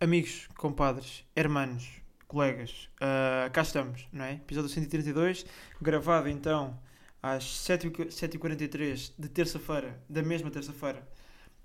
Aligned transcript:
amigos, 0.00 0.48
compadres, 0.56 1.24
hermanos, 1.34 1.88
colegas, 2.28 2.88
uh, 2.96 3.50
cá 3.50 3.62
estamos, 3.62 4.06
não 4.12 4.24
é? 4.24 4.34
Episódio 4.34 4.68
132, 4.68 5.46
gravado 5.80 6.28
então 6.28 6.78
às 7.22 7.44
7h43 7.44 9.12
de 9.18 9.28
terça-feira, 9.28 9.98
da 10.08 10.22
mesma 10.22 10.50
terça-feira 10.50 11.06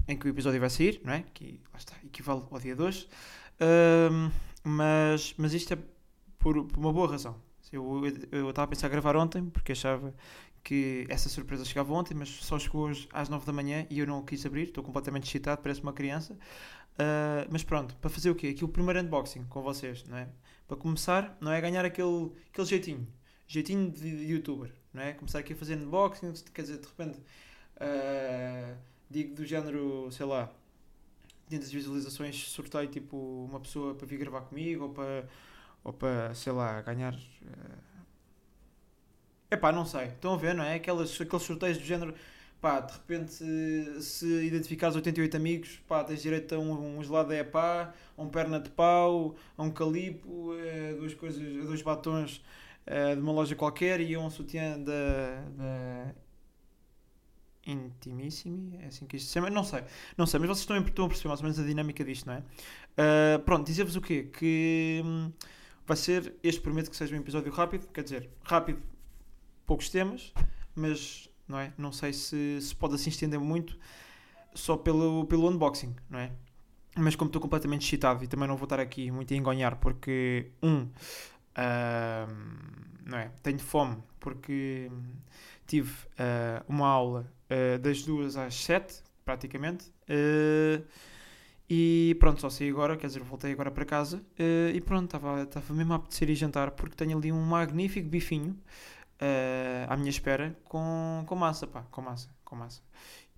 em 0.08 0.18
que 0.18 0.28
o 0.28 0.30
episódio 0.30 0.60
vai 0.60 0.70
sair, 0.70 1.02
não 1.04 1.14
é? 1.14 1.24
Que 1.34 1.60
lá 1.72 1.78
está, 1.78 1.94
equivale 2.04 2.44
ao 2.50 2.60
dia 2.60 2.76
2. 2.76 3.04
Uh, 3.04 4.32
mas, 4.64 5.34
mas 5.38 5.54
isto 5.54 5.74
é 5.74 5.78
por, 6.40 6.66
por 6.66 6.80
uma 6.80 6.94
boa 6.94 7.10
razão. 7.10 7.36
Eu 7.72 8.50
estava 8.50 8.66
a 8.66 8.68
pensar 8.68 8.88
em 8.88 8.92
gravar 8.92 9.16
ontem 9.16 9.46
porque 9.46 9.72
achava 9.72 10.14
que 10.64 11.06
essa 11.10 11.30
surpresa 11.30 11.66
chegava 11.66 11.94
ontem, 11.94 12.14
mas 12.14 12.30
só 12.30 12.60
chegou 12.60 12.88
hoje 12.88 13.08
às 13.12 13.30
9 13.30 13.46
da 13.46 13.54
manhã 13.54 13.86
e 13.90 14.00
eu 14.00 14.08
não 14.08 14.24
quis 14.24 14.46
abrir, 14.46 14.64
estou 14.64 14.84
completamente 14.84 15.24
excitado, 15.28 15.62
parece 15.62 15.82
uma 15.82 15.94
criança. 15.94 16.38
Uh, 17.02 17.48
mas 17.50 17.64
pronto, 17.64 17.96
para 17.96 18.10
fazer 18.10 18.30
o 18.30 18.36
quê? 18.36 18.48
Aqui 18.48 18.64
o 18.64 18.68
primeiro 18.68 19.00
unboxing 19.00 19.46
com 19.46 19.62
vocês, 19.62 20.04
não 20.06 20.18
é? 20.18 20.28
Para 20.68 20.78
começar, 20.78 21.36
não 21.42 21.52
é 21.52 21.60
ganhar 21.60 21.84
aquele, 21.84 22.32
aquele 22.52 22.68
jeitinho, 22.68 23.08
jeitinho 23.48 23.90
de, 23.90 24.08
youtuber, 24.32 24.72
não 24.94 25.02
é? 25.02 25.14
Começar 25.14 25.40
aqui 25.40 25.54
a 25.54 25.56
fazer 25.56 25.76
unboxing, 25.76 26.34
quer 26.54 26.62
dizer, 26.62 26.78
de 26.78 26.88
repente, 26.88 27.18
uh, 27.18 28.78
digo 29.10 29.34
do 29.34 29.46
género, 29.46 30.12
sei 30.12 30.26
lá, 30.26 30.52
dentro 31.50 31.66
das 31.66 31.74
visualizações, 31.74 32.50
sorteio 32.50 32.88
tipo 32.88 33.18
uma 33.50 33.60
pessoa 33.60 33.96
para 33.96 34.06
vir 34.06 34.18
gravar 34.20 34.42
comigo 34.42 34.86
ou 34.86 34.90
para, 34.92 35.28
ou 35.84 35.94
para 35.94 36.34
sei 36.36 36.54
lá, 36.54 36.82
ganhar. 36.82 37.16
Uh, 37.16 37.92
Epá, 39.50 39.72
não 39.72 39.86
sei. 39.86 40.06
Estão 40.06 40.34
a 40.34 40.38
ver, 40.38 40.56
não 40.56 40.64
é? 40.64 40.76
Aquelas, 40.76 41.20
aqueles 41.20 41.44
sorteios 41.44 41.78
do 41.78 41.84
género. 41.84 42.16
Pá, 42.62 42.80
de 42.80 42.94
repente, 42.94 43.34
se, 43.34 44.02
se 44.04 44.26
identificares 44.46 44.96
88 44.96 45.36
amigos, 45.36 45.82
pá, 45.88 46.04
tens 46.04 46.22
direito 46.22 46.54
a 46.54 46.60
um, 46.60 47.00
um 47.00 47.04
gelado 47.04 47.30
de 47.30 47.40
epá, 47.40 47.92
a 48.16 48.22
um 48.22 48.30
perna 48.30 48.60
de 48.60 48.70
pau, 48.70 49.36
a 49.58 49.64
um 49.64 49.72
calipo, 49.72 50.52
a 50.54 50.94
duas 50.94 51.16
coisas, 51.16 51.42
a 51.42 51.66
dois 51.66 51.82
batons 51.82 52.44
a, 52.86 53.16
de 53.16 53.22
uma 53.22 53.32
loja 53.32 53.56
qualquer 53.56 54.00
e 54.00 54.14
a 54.14 54.20
um 54.20 54.30
sutiã 54.30 54.80
da, 54.80 55.42
da 55.58 56.14
Intimissimi, 57.66 58.78
é 58.82 58.88
assim 58.88 59.08
que 59.08 59.18
isto 59.18 59.28
se 59.28 59.34
chama, 59.34 59.50
não 59.50 59.64
sei, 59.64 59.84
não 60.16 60.28
sei, 60.28 60.40
mas 60.40 60.50
vocês 60.50 60.60
estão, 60.60 60.78
estão 60.78 61.06
a 61.06 61.08
perceber 61.08 61.30
mais 61.30 61.40
ou 61.40 61.44
menos 61.46 61.60
a 61.60 61.64
dinâmica 61.64 62.04
disto, 62.04 62.28
não 62.28 62.34
é? 62.36 62.40
Uh, 62.40 63.40
pronto, 63.44 63.66
dizer-vos 63.66 63.96
o 63.96 64.02
quê? 64.02 64.30
Que 64.32 65.02
hum, 65.04 65.32
vai 65.86 65.98
ser, 65.98 66.36
este 66.44 66.62
prometo 66.62 66.92
que 66.92 66.96
seja 66.96 67.16
um 67.16 67.20
episódio 67.20 67.52
rápido, 67.52 67.88
quer 67.88 68.04
dizer, 68.04 68.30
rápido 68.44 68.82
poucos 69.66 69.90
temas, 69.90 70.32
mas 70.76 71.31
não, 71.52 71.60
é? 71.60 71.74
não 71.78 71.92
sei 71.92 72.14
se, 72.14 72.60
se 72.62 72.76
pode 72.76 72.96
assim 72.96 73.10
estender 73.10 73.40
muito 73.40 73.78
só 74.56 74.78
pelo, 74.78 75.26
pelo 75.26 75.50
unboxing, 75.50 75.96
não 76.10 76.20
é? 76.20 76.32
Mas 76.98 77.16
como 77.16 77.30
estou 77.30 77.42
completamente 77.42 77.86
excitado 77.86 78.24
e 78.24 78.28
também 78.28 78.48
não 78.48 78.58
vou 78.58 78.66
estar 78.66 78.80
aqui 78.80 79.12
muito 79.12 79.34
a 79.34 79.38
engonhar 79.38 79.78
porque, 79.78 80.52
um, 80.62 80.82
uh, 80.82 80.92
não 83.06 83.18
é? 83.18 83.32
tenho 83.44 83.60
fome 83.60 83.98
porque 84.20 84.90
tive 85.66 85.92
uh, 85.92 86.64
uma 86.68 86.88
aula 86.88 87.32
uh, 87.50 87.80
das 87.80 88.04
duas 88.04 88.36
às 88.36 88.56
sete, 88.56 89.02
praticamente, 89.24 89.86
uh, 90.10 90.86
e 91.70 92.16
pronto, 92.20 92.42
só 92.42 92.50
saí 92.50 92.70
agora, 92.70 92.98
quer 92.98 93.08
dizer, 93.08 93.24
voltei 93.24 93.54
agora 93.54 93.72
para 93.72 93.86
casa 93.86 94.22
e 94.74 94.82
pronto, 94.82 95.16
estava 95.16 95.74
mesmo 95.74 95.94
a 95.94 95.96
apetecer 95.96 96.30
ir 96.30 96.36
jantar 96.36 96.72
porque 96.72 96.98
tenho 96.98 97.18
ali 97.18 97.32
um 97.32 97.42
magnífico 97.42 98.10
bifinho 98.10 98.60
uh, 99.22 99.86
à 99.88 99.96
minha 99.96 100.10
espera 100.10 100.58
com, 100.66 101.24
com 101.28 101.36
massa, 101.36 101.68
pá, 101.68 101.84
com 101.92 102.02
massa, 102.02 102.30
com 102.44 102.56
massa. 102.56 102.82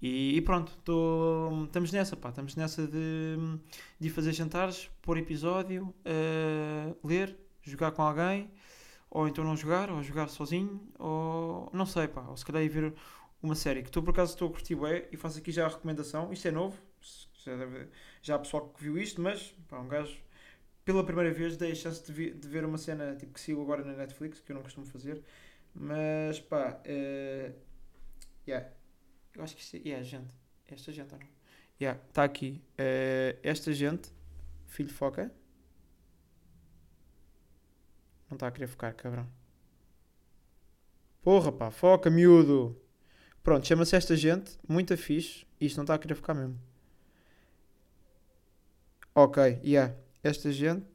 E, 0.02 0.36
e 0.36 0.42
pronto, 0.42 0.78
tô, 0.84 1.64
estamos 1.66 1.92
nessa, 1.92 2.18
pá, 2.18 2.30
estamos 2.30 2.56
nessa 2.56 2.88
de, 2.88 3.38
de 4.00 4.10
fazer 4.10 4.34
jantares, 4.34 4.90
pôr 5.02 5.18
episódio, 5.18 5.94
uh, 6.06 7.08
ler, 7.08 7.38
jogar 7.62 7.92
com 7.92 8.02
alguém, 8.02 8.52
ou 9.10 9.28
então 9.28 9.44
não 9.44 9.56
jogar, 9.56 9.90
ou 9.90 10.02
jogar 10.04 10.28
sozinho, 10.28 10.82
ou 11.00 11.70
não 11.72 11.86
sei, 11.86 12.08
pá, 12.08 12.22
ou 12.28 12.36
se 12.36 12.46
calhar 12.46 12.64
ir 12.64 12.70
ver 12.70 12.94
uma 13.42 13.56
série 13.56 13.82
que 13.82 13.90
estou 13.90 14.02
por 14.04 14.12
acaso 14.12 14.34
estou 14.34 14.50
a 14.50 14.52
curtir 14.52 14.76
bem 14.76 15.06
e 15.12 15.18
faço 15.18 15.38
aqui 15.38 15.52
já 15.52 15.66
a 15.66 15.70
recomendação, 15.70 16.34
isto 16.34 16.48
é 16.48 16.52
novo, 16.52 16.78
já, 17.46 17.56
deve, 17.56 17.88
já 18.22 18.36
há 18.36 18.40
pessoal 18.40 18.70
que 18.70 18.84
viu 18.84 18.98
isto, 18.98 19.22
mas 19.22 19.56
pá, 19.70 19.80
um 19.80 19.88
gajo 19.88 20.18
pela 20.84 21.04
primeira 21.04 21.32
vez 21.32 21.56
dei 21.56 21.72
a 21.72 21.76
chance 21.76 22.06
de, 22.06 22.12
vi, 22.12 22.34
de 22.34 22.48
ver 22.48 22.66
uma 22.66 22.78
cena 22.78 23.16
tipo 23.16 23.34
que 23.34 23.40
sigo 23.40 23.62
agora 23.62 23.84
na 23.84 23.94
Netflix, 23.94 24.40
que 24.42 24.52
eu 24.52 24.56
não 24.56 24.64
costumo 24.64 24.86
fazer, 24.86 25.24
mas 25.74 26.40
pá, 26.40 26.80
uh, 26.86 27.54
yeah. 28.48 28.70
eu 29.36 29.44
acho 29.44 29.56
que 29.56 29.62
isto 29.62 29.78
é 29.78 29.80
yeah, 29.80 30.04
gente. 30.04 30.34
Esta 30.68 30.92
gente 30.92 31.14
ou 31.14 31.20
não? 31.20 31.28
Yeah, 31.82 32.00
está 32.08 32.24
aqui. 32.24 32.62
Uh, 32.74 33.38
esta 33.42 33.74
gente, 33.74 34.12
filho 34.68 34.94
foca. 34.94 35.32
Não 38.30 38.36
está 38.36 38.48
a 38.48 38.52
querer 38.52 38.68
focar, 38.68 38.96
cabrão. 38.96 39.28
Porra, 41.22 41.52
pá, 41.52 41.72
foca, 41.72 42.10
miúdo. 42.10 42.80
Pronto, 43.42 43.68
chama-se 43.68 43.96
esta 43.96 44.16
gente, 44.16 44.58
muito 44.68 44.96
fixe. 44.96 45.46
Isto 45.60 45.78
não 45.78 45.84
está 45.84 45.96
a 45.96 46.00
querer 46.00 46.16
focar 46.16 46.36
mesmo. 46.36 46.60
Ok, 49.16 49.60
yeah. 49.64 49.96
Esta 50.24 50.52
gente, 50.52 50.86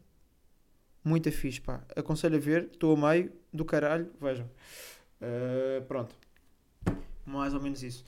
muito 1.05 1.31
fixe, 1.31 1.61
pá. 1.61 1.85
Aconselho 1.95 2.37
a 2.37 2.41
ver, 2.41 2.65
estou 2.73 2.97
a 2.97 3.13
meio 3.13 3.33
do 3.59 3.65
caralho, 3.65 4.11
vejam. 4.21 4.47
Uh, 5.21 5.85
pronto. 5.87 6.15
Mais 7.27 7.53
ou 7.53 7.61
menos 7.61 7.83
isso. 7.83 8.05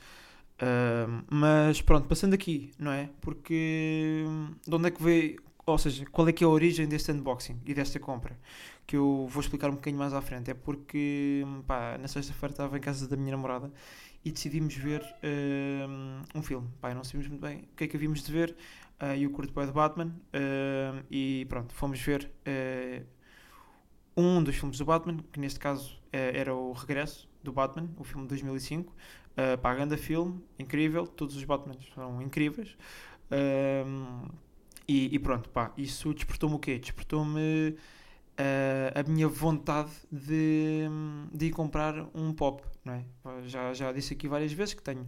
Uh, 0.62 1.24
mas 1.30 1.82
pronto, 1.82 2.06
passando 2.06 2.34
aqui, 2.34 2.72
não 2.78 2.92
é? 2.92 3.10
Porque 3.20 4.24
de 4.66 4.74
onde 4.74 4.88
é 4.88 4.90
que 4.90 5.02
veio, 5.02 5.42
ou 5.66 5.78
seja, 5.78 6.04
qual 6.06 6.28
é 6.28 6.32
que 6.32 6.44
é 6.44 6.46
a 6.46 6.50
origem 6.50 6.86
deste 6.86 7.10
unboxing 7.12 7.60
e 7.66 7.74
desta 7.74 7.98
compra? 7.98 8.38
Que 8.86 8.96
eu 8.96 9.26
vou 9.30 9.40
explicar 9.40 9.68
um 9.68 9.74
bocadinho 9.74 9.98
mais 9.98 10.12
à 10.12 10.20
frente. 10.20 10.50
É 10.50 10.54
porque, 10.54 11.44
pá, 11.66 11.98
na 11.98 12.08
sexta-feira 12.08 12.52
estava 12.52 12.76
em 12.76 12.80
casa 12.80 13.08
da 13.08 13.16
minha 13.16 13.32
namorada 13.32 13.72
e 14.24 14.30
decidimos 14.30 14.74
ver 14.74 15.00
uh, 15.02 16.38
um 16.38 16.42
filme. 16.42 16.68
Pá, 16.80 16.94
não 16.94 17.04
sabíamos 17.04 17.28
muito 17.28 17.40
bem 17.40 17.68
o 17.72 17.76
que 17.76 17.84
é 17.84 17.88
que 17.88 17.96
havíamos 17.96 18.22
de 18.22 18.32
ver. 18.32 18.56
Uh, 19.00 19.16
e 19.16 19.26
o 19.26 19.30
curto 19.30 19.52
pai 19.52 19.66
de 19.66 19.72
Batman. 19.72 20.14
Uh, 20.34 21.04
e 21.10 21.46
pronto, 21.48 21.74
fomos 21.74 21.98
ver 22.00 22.30
um 24.20 24.42
dos 24.42 24.56
filmes 24.56 24.78
do 24.78 24.84
Batman, 24.84 25.18
que 25.32 25.40
neste 25.40 25.58
caso 25.58 25.98
era 26.12 26.54
o 26.54 26.72
Regresso 26.72 27.28
do 27.42 27.52
Batman, 27.52 27.88
o 27.96 28.04
filme 28.04 28.24
de 28.24 28.28
2005. 28.30 28.92
Uh, 28.92 29.56
pá, 29.58 29.74
grande 29.74 29.96
filme, 29.96 30.42
incrível. 30.58 31.06
Todos 31.06 31.36
os 31.36 31.44
Batmans 31.44 31.78
são 31.94 32.20
incríveis. 32.20 32.76
E, 34.88 35.14
e, 35.14 35.18
pronto, 35.20 35.48
pá, 35.48 35.72
isso 35.76 36.12
despertou-me 36.12 36.56
o 36.56 36.58
quê? 36.58 36.78
Despertou-me 36.78 37.76
a 38.94 39.08
minha 39.08 39.28
vontade 39.28 39.90
de, 40.10 40.88
de 41.32 41.46
ir 41.46 41.50
comprar 41.50 41.94
um 42.14 42.32
pop, 42.32 42.62
não 42.84 42.94
é? 42.94 43.04
Já, 43.46 43.72
já 43.72 43.92
disse 43.92 44.14
aqui 44.14 44.26
várias 44.26 44.52
vezes 44.52 44.74
que 44.74 44.82
tenho 44.82 45.06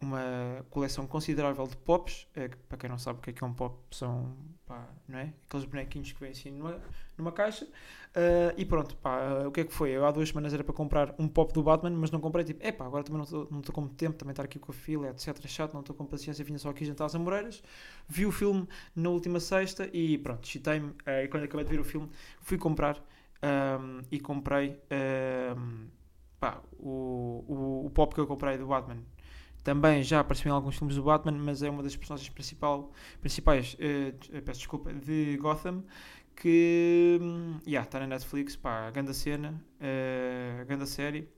uma 0.00 0.64
coleção 0.70 1.06
considerável 1.06 1.66
de 1.66 1.76
pops. 1.76 2.26
É, 2.34 2.48
para 2.68 2.78
quem 2.78 2.88
não 2.88 2.98
sabe 2.98 3.18
o 3.18 3.22
que 3.22 3.30
é, 3.30 3.32
que 3.32 3.42
é 3.42 3.46
um 3.46 3.52
pop, 3.52 3.76
são 3.90 4.36
pá, 4.66 4.86
não 5.08 5.18
é? 5.18 5.32
aqueles 5.46 5.66
bonequinhos 5.66 6.12
que 6.12 6.20
vêm 6.20 6.30
assim 6.30 6.50
numa, 6.50 6.80
numa 7.16 7.32
caixa. 7.32 7.64
Uh, 7.64 8.52
e 8.56 8.64
pronto, 8.64 8.96
pá, 8.96 9.20
uh, 9.20 9.48
o 9.48 9.52
que 9.52 9.60
é 9.60 9.64
que 9.64 9.72
foi? 9.72 9.90
Eu 9.90 10.04
há 10.04 10.10
duas 10.10 10.28
semanas 10.28 10.52
era 10.54 10.62
para 10.62 10.74
comprar 10.74 11.14
um 11.18 11.26
pop 11.28 11.52
do 11.52 11.62
Batman, 11.62 11.90
mas 11.90 12.10
não 12.10 12.20
comprei. 12.20 12.44
Tipo, 12.44 12.64
epá, 12.64 12.86
agora 12.86 13.02
também 13.02 13.22
não 13.50 13.60
estou 13.60 13.74
com 13.74 13.88
tempo, 13.88 14.16
também 14.16 14.32
estar 14.32 14.44
aqui 14.44 14.58
com 14.58 14.70
a 14.70 14.74
fila, 14.74 15.08
etc. 15.10 15.46
Chato, 15.46 15.74
não 15.74 15.80
estou 15.80 15.94
com 15.96 16.04
paciência, 16.06 16.44
vinha 16.44 16.58
só 16.58 16.70
aqui 16.70 16.84
jantar 16.84 17.06
às 17.06 17.14
Amoreiras. 17.14 17.62
Vi 18.08 18.26
o 18.26 18.32
filme 18.32 18.68
na 18.94 19.08
última 19.10 19.40
sexta 19.40 19.88
e 19.92 20.18
pronto, 20.18 20.46
chitei-me. 20.46 20.88
Uh, 20.88 21.24
e 21.24 21.28
quando 21.28 21.44
acabei 21.44 21.64
de 21.64 21.70
ver 21.70 21.80
o 21.80 21.84
filme, 21.84 22.08
fui 22.40 22.58
comprar 22.58 23.02
um, 23.42 24.02
e 24.10 24.18
comprei 24.20 24.80
um, 25.56 25.86
pá, 26.40 26.60
o, 26.78 27.44
o, 27.46 27.86
o 27.86 27.90
pop 27.90 28.14
que 28.14 28.20
eu 28.20 28.26
comprei 28.26 28.58
do 28.58 28.66
Batman 28.66 28.98
também 29.68 30.02
já 30.02 30.20
apareceu 30.20 30.48
em 30.48 30.54
alguns 30.54 30.76
filmes 30.78 30.96
do 30.96 31.02
Batman, 31.02 31.32
mas 31.32 31.62
é 31.62 31.68
uma 31.68 31.82
das 31.82 31.94
personagens 31.94 32.30
principal, 32.30 32.90
principais, 33.20 33.74
uh, 33.74 34.40
peço 34.40 34.60
desculpa, 34.60 34.94
de 34.94 35.36
Gotham, 35.36 35.84
que 36.34 37.18
um, 37.20 37.58
yeah, 37.66 37.86
está 37.86 38.00
na 38.00 38.06
Netflix, 38.06 38.56
pá, 38.56 38.90
grande 38.90 39.12
cena, 39.12 39.62
uh, 39.76 40.64
grande 40.64 40.86
série. 40.86 41.28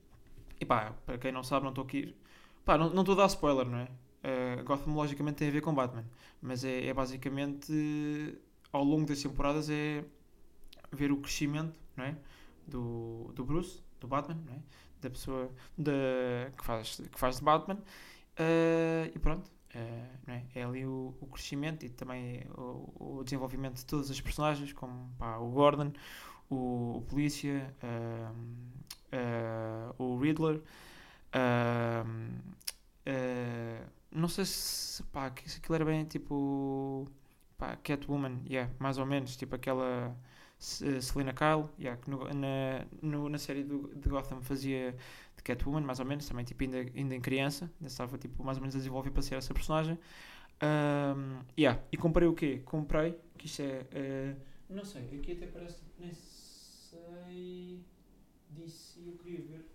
E 0.61 0.63
pá, 0.63 0.95
para 1.05 1.17
quem 1.17 1.33
não 1.33 1.43
sabe, 1.43 1.63
não 1.63 1.71
estou 1.71 1.83
aqui, 1.83 2.15
pá, 2.63 2.77
não 2.77 3.01
estou 3.01 3.15
a 3.15 3.17
dar 3.17 3.25
spoiler, 3.25 3.65
não 3.65 3.79
é? 3.79 3.89
Uh, 4.23 4.63
Gotham 4.63 4.93
logicamente 4.93 5.35
tem 5.35 5.49
a 5.49 5.51
ver 5.51 5.59
com 5.59 5.75
Batman, 5.75 6.05
mas 6.41 6.63
é, 6.63 6.85
é 6.85 6.93
basicamente, 6.93 7.73
ao 8.71 8.81
longo 8.85 9.05
das 9.05 9.21
temporadas, 9.21 9.69
é 9.69 10.05
ver 10.89 11.11
o 11.11 11.17
crescimento, 11.17 11.77
não 11.97 12.05
é? 12.05 12.15
Do, 12.65 13.33
do 13.35 13.43
Bruce, 13.43 13.81
do 13.99 14.07
Batman, 14.07 14.41
não 14.45 14.53
é? 14.53 14.59
da 15.01 15.09
pessoa 15.09 15.51
de, 15.77 15.91
que, 16.55 16.63
faz, 16.63 17.01
que 17.11 17.19
faz 17.19 17.37
de 17.37 17.43
Batman 17.43 17.79
Uh, 18.39 19.11
e 19.13 19.19
pronto, 19.19 19.51
uh, 19.75 20.07
é? 20.27 20.43
é? 20.55 20.63
ali 20.63 20.85
o, 20.85 21.13
o, 21.19 21.27
crescimento 21.27 21.85
e 21.85 21.89
também 21.89 22.43
o, 22.55 23.17
o, 23.19 23.23
desenvolvimento 23.23 23.75
de 23.75 23.85
todas 23.85 24.09
as 24.09 24.21
personagens, 24.21 24.71
como 24.73 25.09
pá, 25.17 25.37
o 25.37 25.49
Gordon, 25.49 25.91
o, 26.49 26.97
o 26.97 27.01
Polícia, 27.09 27.73
uh, 27.83 28.35
o 29.97 30.17
Riddler. 30.17 30.61
não 34.11 34.27
sei 34.27 34.45
se, 34.45 35.03
pá, 35.03 35.31
se 35.45 35.57
aquilo 35.57 35.75
era 35.75 35.85
bem 35.85 36.05
tipo 36.05 37.07
pá, 37.57 37.75
Catwoman, 37.77 38.41
yeah, 38.49 38.71
mais 38.79 38.97
ou 38.97 39.05
menos, 39.05 39.35
tipo 39.35 39.55
aquela 39.55 40.15
Selena 40.57 41.33
Kyle, 41.33 41.69
yeah, 41.79 41.99
que 41.99 42.09
no, 42.09 42.23
na, 42.33 42.85
no, 43.01 43.29
na 43.29 43.37
série 43.37 43.63
do, 43.63 43.89
de 43.95 44.09
Gotham 44.09 44.41
fazia 44.41 44.95
de 45.41 45.43
Catwoman, 45.43 45.81
mais 45.81 45.99
ou 45.99 46.05
menos, 46.05 46.27
também 46.27 46.45
tipo 46.45 46.63
ainda, 46.63 46.77
ainda 46.77 47.15
em 47.15 47.21
criança, 47.21 47.65
ainda 47.79 47.87
estava 47.87 48.17
tipo, 48.17 48.43
mais 48.43 48.57
ou 48.57 48.61
menos 48.61 48.75
a 48.75 48.77
desenvolver 48.77 49.09
para 49.11 49.21
ser 49.21 49.35
essa 49.35 49.53
personagem. 49.53 49.97
Um, 50.61 51.39
yeah. 51.57 51.81
E 51.91 51.97
comprei 51.97 52.27
o 52.27 52.35
quê? 52.35 52.61
Comprei, 52.63 53.19
que 53.37 53.47
isto 53.47 53.63
é. 53.63 53.81
Uh, 53.91 54.35
não 54.69 54.85
sei, 54.85 55.03
aqui 55.17 55.31
até 55.31 55.47
parece. 55.47 55.81
Nem 55.99 56.13
sei. 56.13 57.83
Disse. 58.51 59.01
Eu 59.05 59.13
queria 59.17 59.41
ver. 59.41 59.65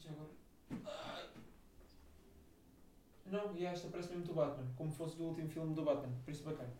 Já 0.00 0.10
agora. 0.10 0.30
Não, 3.26 3.56
e 3.56 3.64
esta 3.64 3.88
parece 3.88 4.10
mesmo 4.10 4.26
do 4.26 4.34
Batman, 4.34 4.66
como 4.76 4.90
fosse 4.92 5.16
do 5.16 5.24
último 5.24 5.48
filme 5.48 5.74
do 5.74 5.82
Batman, 5.82 6.12
por 6.24 6.30
isso 6.30 6.42
bacana. 6.42 6.72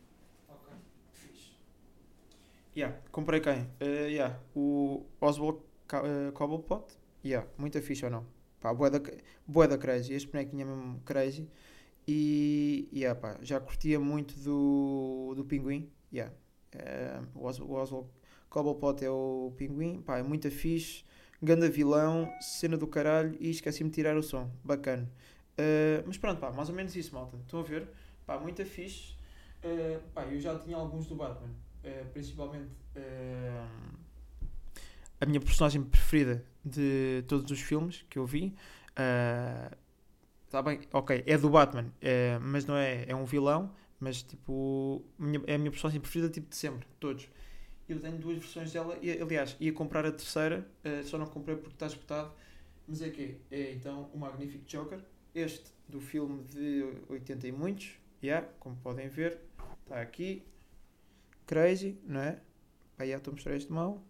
Ok, 0.49 0.73
fixe. 1.13 1.53
Yeah, 2.77 2.99
comprei 3.11 3.41
quem? 3.41 3.63
Uh, 3.81 4.09
yeah, 4.09 4.39
o 4.55 5.07
Oswald 5.21 5.61
uh, 5.61 6.33
Cobblepot. 6.33 7.02
Yeah, 7.25 7.49
muita 7.57 7.81
fixe 7.81 8.05
ou 8.05 8.11
não? 8.11 8.27
Pá, 8.61 8.73
boa 8.75 8.91
da, 8.91 9.01
boa 9.47 9.69
da 9.69 9.79
crazy. 9.79 10.13
Este 10.15 10.29
bonequinho 10.31 10.63
é 10.63 10.65
mesmo 10.65 11.01
crazy. 11.05 11.49
E 12.07 12.89
yeah, 12.93 13.19
pá, 13.19 13.39
já 13.43 13.61
curtia 13.61 13.99
muito 14.01 14.35
do, 14.41 15.35
do 15.37 15.45
Pinguim. 15.45 15.91
Yeah. 16.13 16.33
Uh, 16.75 17.39
o, 17.39 17.47
Os, 17.47 17.61
o 17.61 17.73
Oswald 17.73 18.09
Cobblepot 18.49 19.05
é 19.05 19.11
o 19.11 19.53
Pinguim. 19.57 20.03
Pá, 20.03 20.19
é 20.19 20.23
muito 20.23 20.51
fixe. 20.51 21.05
Ganda 21.41 21.69
vilão, 21.69 22.33
cena 22.41 22.77
do 22.77 22.87
caralho. 22.87 23.37
E 23.41 23.51
esqueci-me 23.51 23.91
de 23.91 23.95
tirar 23.95 24.17
o 24.17 24.23
som. 24.23 24.51
Bacana. 24.65 25.11
Uh, 25.53 26.03
mas 26.07 26.19
pronto, 26.19 26.41
pá, 26.41 26.51
mais 26.51 26.69
ou 26.69 26.75
menos 26.75 26.95
isso, 26.97 27.15
malta. 27.15 27.37
Estão 27.37 27.61
a 27.61 27.63
ver? 27.63 27.89
Pá, 28.27 28.39
muito 28.39 28.65
fixe. 28.65 29.15
Uh, 29.63 30.01
pá, 30.13 30.25
eu 30.25 30.41
já 30.41 30.59
tinha 30.59 30.77
alguns 30.77 31.07
do 31.07 31.15
Batman. 31.15 31.51
Principalmente 32.13 32.71
a 35.23 35.27
minha 35.27 35.41
personagem 35.41 35.83
preferida 35.83 36.45
de 36.65 37.25
todos 37.29 37.51
os 37.51 37.61
filmes 37.61 38.05
que 38.11 38.19
eu 38.19 38.27
vi. 38.27 38.55
Está 40.45 40.61
bem, 40.61 40.81
ok, 40.93 41.23
é 41.25 41.39
do 41.39 41.49
Batman, 41.49 41.93
mas 42.41 42.67
não 42.67 42.77
é, 42.77 43.05
é 43.07 43.15
um 43.15 43.25
vilão. 43.25 43.73
Mas 44.01 44.21
tipo, 44.21 45.05
minha, 45.17 45.41
é 45.47 45.55
a 45.55 45.59
minha 45.59 45.71
personagem 45.71 46.01
preferida 46.01 46.29
tipo 46.29 46.49
de 46.49 46.57
sempre, 46.57 46.89
todos. 46.99 47.29
Eu 47.89 48.01
tenho 48.01 48.19
duas 48.19 48.37
versões 48.37 48.73
dela 48.73 48.99
e, 49.01 49.13
aliás, 49.13 49.57
ia 49.61 49.73
comprar 49.73 50.05
a 50.05 50.11
terceira, 50.11 50.67
só 51.05 51.17
não 51.17 51.27
comprei 51.27 51.57
porque 51.57 51.75
está 51.75 51.87
esgotado. 51.87 52.33
Mas 52.89 53.01
é 53.01 53.11
que 53.11 53.37
é 53.49 53.71
então 53.75 54.11
o 54.13 54.19
Magnific 54.19 54.65
Joker 54.67 54.99
este 55.33 55.71
do 55.89 56.01
filme 56.01 56.43
de 56.45 56.85
80 57.09 57.47
e 57.47 57.53
muitos, 57.53 57.93
yeah, 58.21 58.45
como 58.59 58.75
podem 58.77 59.09
ver, 59.09 59.39
está 59.85 60.01
aqui, 60.01 60.43
crazy, 61.47 61.97
não 62.05 62.21
é? 62.21 62.41
Pá, 62.97 63.07
já 63.07 63.19
estou 63.19 63.31
a 63.31 63.35
mostrar 63.35 63.55
este 63.55 63.73
mal, 63.73 64.03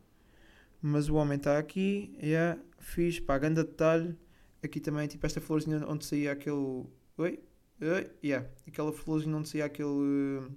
mas 0.83 1.09
o 1.09 1.15
homem 1.15 1.39
está 1.39 1.59
aqui, 1.59 2.13
yeah, 2.21 2.61
fiz, 2.81 3.21
pá, 3.21 3.39
grande 3.39 3.63
detalhe, 3.63 4.19
aqui 4.63 4.81
também, 4.81 5.07
tipo, 5.07 5.25
esta 5.25 5.41
florzinha 5.41 5.87
onde 5.87 6.05
saía 6.05 6.33
aquele, 6.33 6.85
oi, 7.17 7.41
oi, 7.81 8.11
yeah, 8.23 8.49
aquela 8.67 8.93
florzinha 8.93 9.37
onde 9.37 9.49
saía 9.49 9.65
aquele, 9.65 10.51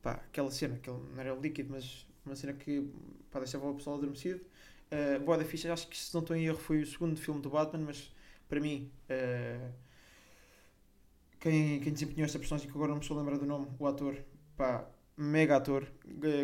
pá, 0.00 0.12
aquela 0.12 0.52
cena, 0.52 0.76
aquele, 0.76 0.98
não 1.12 1.20
era 1.20 1.34
líquido, 1.34 1.70
mas 1.72 2.06
uma 2.24 2.36
cena 2.36 2.52
que, 2.52 2.88
pá, 3.28 3.40
deixava 3.40 3.68
o 3.68 3.74
pessoal 3.74 3.96
adormecido, 3.96 4.40
uh, 4.92 5.20
boa 5.24 5.36
da 5.36 5.44
ficha, 5.44 5.72
acho 5.72 5.88
que 5.88 5.98
se 5.98 6.14
não 6.14 6.20
estou 6.20 6.36
em 6.36 6.46
erro 6.46 6.58
foi 6.58 6.80
o 6.80 6.86
segundo 6.86 7.18
filme 7.18 7.42
do 7.42 7.50
Batman, 7.50 7.84
mas 7.86 8.14
para 8.48 8.60
mim, 8.60 8.88
uh, 9.10 9.72
quem, 11.40 11.80
quem 11.80 11.92
desempenhou 11.92 12.24
esta 12.24 12.38
personagem, 12.38 12.70
que 12.70 12.76
agora 12.76 12.90
não 12.90 12.98
me 12.98 13.02
estou 13.02 13.16
a 13.16 13.20
lembrar 13.20 13.36
do 13.36 13.46
nome, 13.46 13.66
o 13.80 13.84
ator, 13.84 14.16
pá, 14.56 14.88
mega 15.16 15.56
ator, 15.56 15.86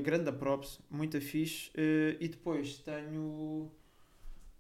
grande 0.03 0.33
props, 0.33 0.81
muito 0.91 1.21
fixe. 1.21 1.71
Uh, 1.71 2.17
e 2.21 2.29
depois 2.29 2.79
tenho 2.79 3.71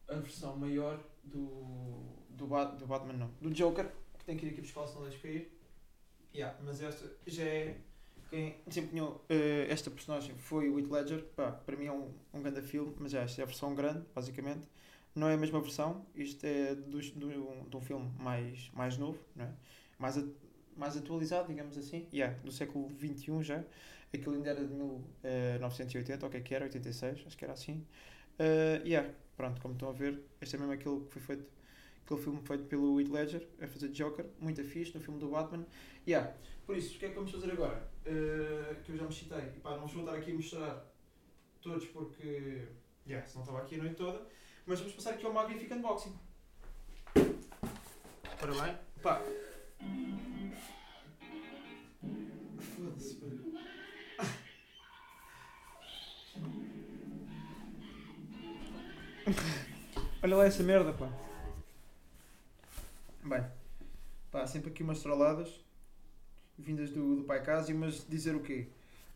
a 0.08 0.14
versão 0.16 0.56
maior 0.56 1.02
do, 1.24 2.14
do, 2.30 2.46
do 2.46 2.86
Batman, 2.86 3.14
não, 3.14 3.30
do 3.40 3.50
Joker, 3.50 3.90
que 4.18 4.24
tem 4.24 4.36
que 4.36 4.46
ir 4.46 4.50
aqui 4.50 4.60
buscar 4.60 4.86
se 4.86 4.94
não 4.94 5.02
deixo 5.02 5.20
cair. 5.20 5.52
Yeah, 6.34 6.58
mas 6.64 6.82
esta 6.82 7.10
já 7.26 7.44
é. 7.44 7.76
Quem 8.30 8.56
desempenhou 8.66 9.24
uh, 9.30 9.70
esta 9.70 9.90
personagem 9.90 10.36
foi 10.36 10.68
o 10.68 10.78
Heath 10.78 10.90
Ledger. 10.90 11.24
Pá, 11.34 11.50
para 11.50 11.76
mim 11.76 11.86
é 11.86 11.92
um, 11.92 12.12
um 12.34 12.42
grande 12.42 12.60
filme, 12.60 12.94
mas 12.98 13.12
já 13.12 13.22
esta 13.22 13.40
é 13.40 13.44
a 13.44 13.46
versão 13.46 13.74
grande, 13.74 14.04
basicamente 14.14 14.68
não 15.18 15.28
é 15.28 15.34
a 15.34 15.36
mesma 15.36 15.60
versão, 15.60 16.06
isto 16.14 16.44
é 16.44 16.74
do, 16.74 17.00
do, 17.00 17.68
de 17.68 17.76
um 17.76 17.80
filme 17.80 18.10
mais, 18.18 18.70
mais 18.72 18.96
novo, 18.96 19.18
não 19.34 19.44
é? 19.44 19.52
mais, 19.98 20.16
a, 20.16 20.22
mais 20.76 20.96
atualizado, 20.96 21.48
digamos 21.48 21.76
assim, 21.76 22.06
yeah, 22.12 22.38
do 22.42 22.52
século 22.52 22.88
XXI 22.98 23.42
já. 23.42 23.64
Aquilo 24.12 24.34
ainda 24.36 24.50
era 24.50 24.64
de 24.64 24.72
1980, 24.72 26.24
ou 26.24 26.28
o 26.28 26.30
que 26.30 26.36
é 26.38 26.40
que 26.40 26.54
era, 26.54 26.64
86, 26.64 27.24
acho 27.26 27.36
que 27.36 27.44
era 27.44 27.52
assim. 27.52 27.86
Uh, 28.38 28.86
yeah, 28.86 29.08
pronto, 29.36 29.60
como 29.60 29.74
estão 29.74 29.88
a 29.90 29.92
ver, 29.92 30.22
este 30.40 30.56
é 30.56 30.58
mesmo 30.58 30.72
aquele 30.72 31.00
que 31.00 31.12
foi 31.12 31.22
feito, 31.22 31.44
aquele 32.04 32.20
filme 32.20 32.40
feito 32.40 32.64
pelo 32.64 33.00
Heath 33.00 33.10
Ledger, 33.10 33.48
a 33.60 33.66
fazer 33.66 33.88
Joker, 33.88 34.26
muito 34.40 34.64
fixe, 34.64 34.94
no 34.94 35.00
filme 35.00 35.20
do 35.20 35.28
Batman. 35.28 35.66
Yeah. 36.06 36.32
Por 36.64 36.76
isso, 36.76 36.96
o 36.96 36.98
que 36.98 37.06
é 37.06 37.08
que 37.08 37.14
vamos 37.14 37.30
fazer 37.30 37.52
agora? 37.52 37.88
Uh, 38.06 38.74
que 38.82 38.92
eu 38.92 38.96
já 38.96 39.04
me 39.04 39.12
citei, 39.12 39.38
e 39.56 39.60
pá, 39.60 39.76
não 39.76 39.86
vou 39.86 40.00
estar 40.00 40.16
aqui 40.16 40.30
a 40.30 40.34
mostrar 40.34 40.86
todos 41.60 41.84
porque, 41.86 42.68
yeah, 43.06 43.26
se 43.26 43.34
não 43.34 43.42
estava 43.42 43.60
aqui 43.60 43.74
a 43.74 43.78
noite 43.78 43.96
toda. 43.96 44.26
Mas 44.66 44.80
vamos 44.80 44.94
passar 44.94 45.10
aqui 45.14 45.26
ao 45.26 45.32
Magnific 45.32 45.72
Unboxing. 45.72 46.14
Bem, 47.14 48.78
pá. 49.02 49.22
Olha 60.28 60.36
lá 60.36 60.44
essa 60.44 60.62
merda, 60.62 60.92
pá. 60.92 61.10
Bem, 63.24 63.42
pá, 64.30 64.46
sempre 64.46 64.68
aqui 64.68 64.82
umas 64.82 65.00
trolladas 65.00 65.48
vindas 66.58 66.90
do, 66.90 67.16
do 67.16 67.24
Pai 67.24 67.42
Cásio, 67.42 67.74
mas 67.74 68.06
dizer 68.06 68.36
o 68.36 68.40
quê? 68.40 68.68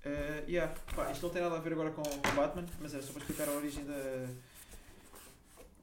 Uh, 0.07 0.49
yeah, 0.49 0.75
pá, 0.97 1.13
isto 1.13 1.27
não 1.27 1.31
tem 1.31 1.43
nada 1.43 1.57
a 1.57 1.61
ver 1.61 1.75
agora 1.75 1.91
com, 1.91 2.01
o 2.01 2.35
Batman, 2.35 2.65
mas 2.81 2.95
é 2.95 3.03
só 3.03 3.13
para 3.13 3.21
explicar 3.21 3.47
a 3.47 3.53
origem 3.53 3.85
da 3.85 4.27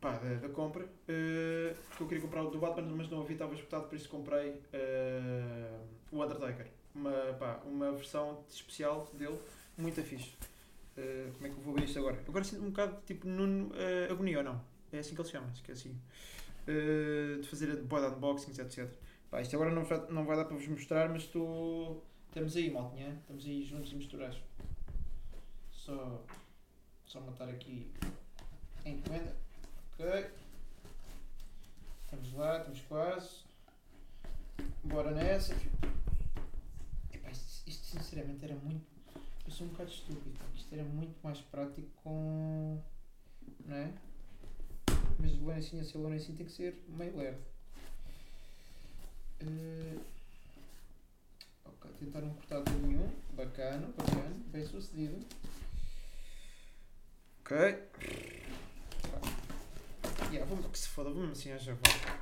pá, 0.01 0.13
da, 0.13 0.47
da 0.47 0.49
compra. 0.49 0.83
Uh, 0.83 1.75
porque 1.89 2.03
eu 2.03 2.07
queria 2.07 2.23
comprar 2.23 2.41
o 2.41 2.49
do 2.49 2.57
Batman, 2.57 2.91
mas 2.97 3.07
não 3.07 3.21
havia, 3.21 3.33
estava 3.33 3.53
esgotado, 3.53 3.83
por 3.83 3.95
isso 3.95 4.09
comprei 4.09 4.49
uh, 4.49 5.79
o 6.11 6.23
Undertaker. 6.23 6.65
Uma, 6.95 7.11
pá, 7.37 7.59
uma 7.67 7.91
versão 7.91 8.43
especial 8.49 9.07
dele, 9.13 9.37
muito 9.77 10.01
fixe. 10.01 10.33
Uh, 10.97 11.31
como 11.33 11.45
é 11.45 11.50
que 11.51 11.55
eu 11.55 11.62
vou 11.62 11.75
ver 11.75 11.83
isto 11.83 12.00
agora? 12.00 12.17
Agora 12.27 12.43
sinto 12.43 12.63
um 12.63 12.71
bocado 12.71 13.00
tipo 13.05 13.27
Nuno 13.27 13.71
Agonia 14.09 14.39
ou 14.39 14.43
não? 14.43 14.78
É 14.91 15.00
assim 15.00 15.13
que 15.13 15.22
ele 15.22 15.27
se 15.27 15.31
chama, 15.31 15.48
assim. 15.69 16.00
Uh, 16.67 17.41
de 17.41 17.48
fazer 17.48 17.75
boa 17.84 18.10
unboxings, 18.10 18.60
etc. 18.60 18.89
Pá, 19.29 19.41
isto 19.41 19.55
agora 19.55 19.72
não 19.72 19.84
vai, 19.84 20.08
não 20.10 20.25
vai 20.25 20.36
dar 20.36 20.46
para 20.46 20.55
vos 20.55 20.67
mostrar, 20.67 21.10
mas 21.10 21.24
estou. 21.24 22.03
Estamos 22.27 22.55
aí, 22.55 22.72
maltinha. 22.72 23.17
Estamos 23.22 23.46
aí 23.46 23.63
juntos 23.63 23.91
e 23.91 23.96
misturados. 23.96 24.41
Só. 25.72 26.24
Só 27.05 27.19
matar 27.22 27.50
aqui 27.50 27.91
a 28.86 28.89
encomenda. 28.89 29.36
Ok. 29.93 30.31
Vamos 32.12 32.34
lá, 32.34 32.58
estamos 32.58 32.81
quase. 32.81 33.43
Bora 34.84 35.12
nessa. 35.12 35.53
Epá, 37.13 37.29
isto, 37.29 37.67
isto, 37.67 37.86
sinceramente 37.86 38.43
era 38.46 38.55
muito. 38.55 38.86
Eu 39.46 39.51
sou 39.51 39.67
um 39.67 39.69
bocado 39.69 39.91
estúpido. 39.91 40.39
Isto 40.55 40.74
era 40.74 40.84
muito 40.84 41.15
mais 41.24 41.39
prático 41.41 41.89
com. 42.03 42.81
Não 43.65 43.75
é? 43.75 43.93
Mas 45.19 45.33
o 45.33 45.45
lencinho 45.45 45.81
a 45.81 45.85
ser 45.85 45.97
tem 46.38 46.45
que 46.45 46.51
ser 46.51 46.81
meio 46.88 47.17
leve. 47.17 47.38
Uh, 49.41 49.99
ok, 51.65 51.91
tentar 51.99 52.21
não 52.21 52.33
cortar 52.33 52.61
de 52.63 52.71
nenhum. 52.71 53.09
Bacana, 53.33 53.88
bacana. 53.97 54.35
Bem 54.47 54.65
sucedido. 54.65 55.25
Ok. 57.41 57.57
Yeah, 60.31 60.45
vamos 60.47 60.67
que 60.71 60.79
se 60.79 60.88
foda, 60.88 61.09
vamos 61.09 61.31
assim 61.38 61.57
já 61.57 61.73
volta. 61.73 62.19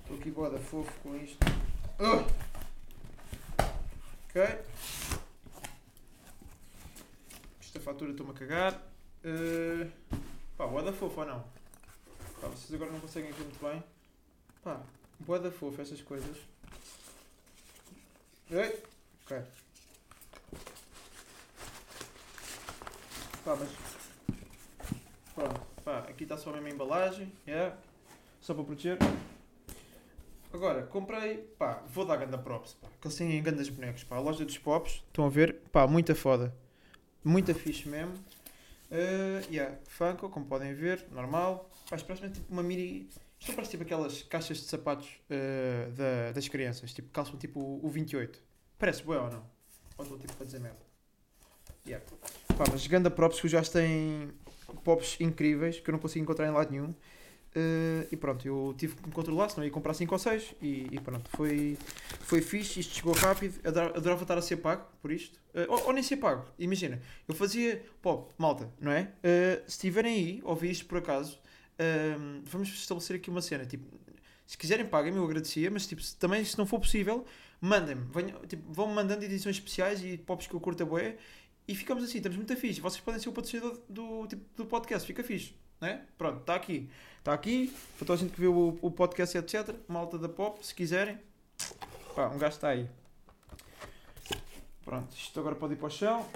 Estou 0.00 0.16
aqui 0.18 0.30
boda 0.30 0.58
fofo 0.58 0.92
com 1.00 1.16
isto. 1.16 1.38
Uh! 2.00 2.24
Ok. 4.28 4.42
Esta 7.60 7.80
fatura 7.80 8.10
estou-me 8.10 8.32
a 8.32 8.34
cagar. 8.34 8.82
Uh, 9.24 9.90
pá, 10.64 10.66
boda 10.66 10.92
fofo 10.92 11.20
ou 11.20 11.26
não? 11.26 11.44
Pá, 12.40 12.48
vocês 12.48 12.72
agora 12.72 12.90
não 12.90 13.00
conseguem 13.00 13.30
ver 13.32 13.44
muito 13.44 13.62
bem. 13.62 13.84
Pá, 14.62 14.80
boda 15.20 15.50
fofo 15.50 15.80
essas 15.80 16.00
coisas. 16.00 16.36
Oi? 18.50 18.82
Ok. 19.24 19.42
Pá, 23.44 23.56
mas. 23.56 23.70
Pronto. 25.34 25.60
Pá, 25.84 25.98
aqui 25.98 26.22
está 26.22 26.38
só 26.38 26.48
a 26.48 26.54
mesma 26.54 26.70
embalagem, 26.70 27.30
yeah. 27.46 27.76
só 28.40 28.54
para 28.54 28.64
proteger. 28.64 28.96
Agora, 30.50 30.84
comprei, 30.86 31.38
pá, 31.58 31.82
vou 31.88 32.06
dar 32.06 32.16
ganda 32.16 32.38
props, 32.38 32.74
pá, 32.74 32.88
que 33.00 33.06
eles 33.06 33.18
têm 33.18 33.42
grandes 33.42 33.68
bonecos, 33.68 34.04
pá, 34.04 34.16
a 34.16 34.20
loja 34.20 34.44
dos 34.46 34.56
pops, 34.56 35.02
estão 35.08 35.26
a 35.26 35.28
ver, 35.28 35.56
pá, 35.72 35.86
muita 35.86 36.14
foda, 36.14 36.56
muita 37.22 37.52
fixe 37.52 37.86
mesmo. 37.86 38.14
Uh, 38.94 39.42
yeah, 39.52 39.76
Funko, 39.88 40.28
como 40.28 40.46
podem 40.46 40.72
ver, 40.72 41.04
normal, 41.10 41.68
isto 41.92 42.06
parece 42.06 42.28
tipo 42.28 42.52
uma 42.52 42.62
mini, 42.62 43.10
isto 43.40 43.52
parece 43.52 43.72
tipo 43.72 43.82
aquelas 43.82 44.22
caixas 44.22 44.58
de 44.58 44.64
sapatos 44.66 45.18
uh, 45.28 45.90
da, 45.90 46.30
das 46.30 46.46
crianças, 46.46 46.94
tipo, 46.94 47.10
calçam 47.10 47.36
tipo 47.36 47.58
o 47.60 47.88
28, 47.88 48.40
parece 48.78 49.02
bué 49.02 49.18
ou 49.18 49.28
não? 49.28 49.44
Ou 49.98 50.04
estou 50.04 50.16
tipo 50.16 50.32
para 50.34 50.46
dizer 50.46 50.60
merda? 50.60 50.78
Yeah. 51.84 52.06
Pá, 52.56 52.64
mas 52.70 52.86
ganda 52.86 53.10
props 53.10 53.40
que 53.40 53.48
já 53.48 53.62
têm 53.62 54.30
pops 54.84 55.20
incríveis, 55.20 55.80
que 55.80 55.90
eu 55.90 55.92
não 55.92 55.98
consigo 55.98 56.22
encontrar 56.22 56.46
em 56.46 56.52
lado 56.52 56.70
nenhum. 56.70 56.94
Uh, 57.56 58.04
e 58.10 58.16
pronto, 58.16 58.44
eu 58.44 58.74
tive 58.76 58.96
que 58.96 59.06
me 59.06 59.12
controlar, 59.12 59.48
senão 59.48 59.64
ia 59.64 59.70
comprar 59.70 59.94
5 59.94 60.12
ou 60.12 60.18
6 60.18 60.56
e, 60.60 60.88
e, 60.90 60.98
pronto, 61.00 61.30
foi, 61.36 61.78
foi 62.22 62.40
fixe, 62.40 62.80
isto 62.80 62.96
chegou 62.96 63.14
rápido, 63.14 63.60
adorava, 63.64 63.96
adorava 63.96 64.22
estar 64.22 64.36
a 64.36 64.42
ser 64.42 64.56
pago 64.56 64.84
por 65.00 65.12
isto, 65.12 65.40
uh, 65.54 65.72
ou, 65.72 65.84
ou, 65.86 65.92
nem 65.92 66.02
ser 66.02 66.16
pago, 66.16 66.44
imagina, 66.58 67.00
eu 67.28 67.32
fazia, 67.34 67.80
pô, 68.02 68.26
malta, 68.36 68.68
não 68.80 68.90
é? 68.90 69.02
Uh, 69.02 69.62
se 69.66 69.76
estiverem 69.76 70.14
aí, 70.14 70.40
ouvir 70.42 70.72
isto 70.72 70.86
por 70.86 70.98
acaso, 70.98 71.38
vamos 72.44 72.70
estabelecer 72.70 73.16
aqui 73.16 73.30
uma 73.30 73.40
cena, 73.40 73.64
tipo, 73.64 73.86
se 74.44 74.58
quiserem 74.58 74.86
paguem-me, 74.86 75.18
eu 75.18 75.24
agradecia, 75.24 75.70
mas 75.70 75.86
tipo, 75.86 76.02
se, 76.02 76.16
também 76.16 76.44
se 76.44 76.58
não 76.58 76.66
for 76.66 76.80
possível, 76.80 77.24
mandem-me, 77.60 78.04
tipo, 78.48 78.72
vão-me 78.72 78.94
mandando 78.94 79.24
edições 79.24 79.56
especiais 79.56 80.02
e 80.02 80.18
pops 80.18 80.48
que 80.48 80.54
eu 80.54 80.60
curto 80.60 80.82
a 80.82 80.86
boé, 80.86 81.18
e 81.68 81.74
ficamos 81.76 82.02
assim, 82.02 82.18
estamos 82.18 82.36
muito 82.36 82.54
fixe, 82.56 82.80
vocês 82.80 83.00
podem 83.00 83.20
ser 83.20 83.28
o 83.28 83.32
patrocinador 83.32 83.80
do, 83.88 84.26
tipo, 84.26 84.44
do 84.56 84.66
podcast, 84.66 85.06
fica 85.06 85.22
fixe, 85.22 85.54
né? 85.84 86.06
Pronto, 86.16 86.40
está 86.40 86.54
aqui. 86.54 86.90
Está 87.18 87.32
aqui, 87.32 87.72
para 87.96 88.06
toda 88.06 88.14
a 88.14 88.16
gente 88.16 88.32
que 88.32 88.40
viu 88.40 88.54
o, 88.54 88.78
o 88.82 88.90
podcast, 88.90 89.36
etc. 89.36 89.74
Malta 89.86 90.18
da 90.18 90.28
Pop, 90.28 90.64
se 90.64 90.74
quiserem. 90.74 91.18
Pá, 92.14 92.28
um 92.28 92.38
gajo 92.38 92.56
está 92.56 92.68
aí. 92.68 92.88
Pronto, 94.84 95.14
isto 95.14 95.38
agora 95.40 95.54
pode 95.54 95.74
ir 95.74 95.76
para 95.76 95.86
o 95.86 95.90
chão. 95.90 96.26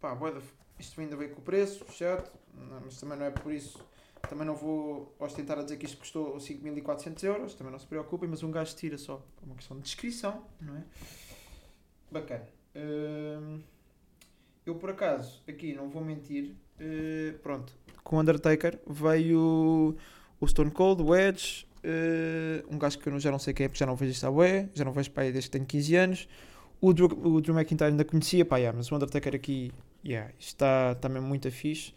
Pá, 0.00 0.14
boeda, 0.14 0.40
isto 0.78 1.00
ainda 1.00 1.16
veio 1.16 1.30
com 1.30 1.40
o 1.40 1.44
preço, 1.44 1.84
certo? 1.92 2.32
Mas 2.84 2.98
também 2.98 3.18
não 3.18 3.26
é 3.26 3.30
por 3.30 3.52
isso. 3.52 3.78
Também 4.28 4.46
não 4.46 4.54
vou 4.54 5.14
ostentar 5.18 5.58
a 5.58 5.62
dizer 5.62 5.76
que 5.76 5.86
isto 5.86 5.98
custou 5.98 6.36
5.400 6.36 7.24
euros, 7.24 7.54
também 7.54 7.72
não 7.72 7.78
se 7.78 7.86
preocupem, 7.86 8.28
mas 8.28 8.42
um 8.42 8.50
gajo 8.50 8.74
tira 8.76 8.98
só. 8.98 9.22
É 9.42 9.46
uma 9.46 9.56
questão 9.56 9.76
de 9.76 9.82
descrição, 9.82 10.44
não 10.60 10.76
é? 10.76 10.84
Bacana. 12.10 12.48
Hum, 12.74 13.60
eu 14.64 14.76
por 14.76 14.90
acaso, 14.90 15.42
aqui 15.48 15.72
não 15.74 15.88
vou 15.88 16.04
mentir, 16.04 16.54
uh, 16.80 17.38
pronto, 17.38 17.72
com 18.02 18.18
Undertaker 18.18 18.78
veio 18.86 19.96
o 20.40 20.46
Stone 20.46 20.70
Cold, 20.70 21.02
o 21.02 21.14
Edge, 21.14 21.66
uh, 21.84 22.74
um 22.74 22.78
gajo 22.78 22.98
que 22.98 23.08
eu 23.08 23.20
já 23.20 23.30
não 23.30 23.38
sei 23.38 23.54
quem 23.54 23.64
é, 23.64 23.68
porque 23.68 23.78
já 23.78 23.86
não 23.86 23.96
vejo 23.96 24.12
isto 24.12 24.26
à 24.26 24.30
ué, 24.30 24.68
já 24.74 24.84
não 24.84 24.92
vejo 24.92 25.10
aí 25.16 25.32
desde 25.32 25.50
que 25.50 25.56
tenho 25.56 25.66
15 25.66 25.96
anos. 25.96 26.28
O 26.80 26.92
Drew, 26.92 27.06
o 27.06 27.40
Drew 27.40 27.54
McIntyre 27.54 27.90
ainda 27.90 28.04
conhecia, 28.04 28.44
pá, 28.44 28.56
yeah, 28.56 28.76
mas 28.76 28.90
o 28.90 28.94
Undertaker 28.94 29.34
aqui, 29.34 29.70
yeah, 30.04 30.32
está, 30.38 30.96
mesmo 31.08 31.28
muito 31.28 31.50
fixe. 31.50 31.94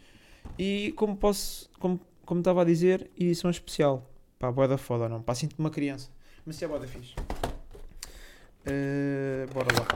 E 0.58 0.92
como 0.96 1.16
posso, 1.16 1.68
como, 1.80 2.00
como 2.24 2.40
estava 2.40 2.62
a 2.62 2.64
dizer, 2.64 3.10
edição 3.18 3.50
especial. 3.50 4.08
Pá, 4.38 4.52
boa 4.52 4.68
da 4.68 4.78
foda, 4.78 5.08
não? 5.08 5.20
Pá, 5.20 5.34
sinto-me 5.34 5.64
uma 5.64 5.70
criança. 5.70 6.08
Mas 6.44 6.62
é 6.62 6.68
boa 6.68 6.78
da 6.78 6.86
fixe. 6.86 7.14
Uh, 8.62 9.52
bora 9.52 9.68
lá. 9.76 9.88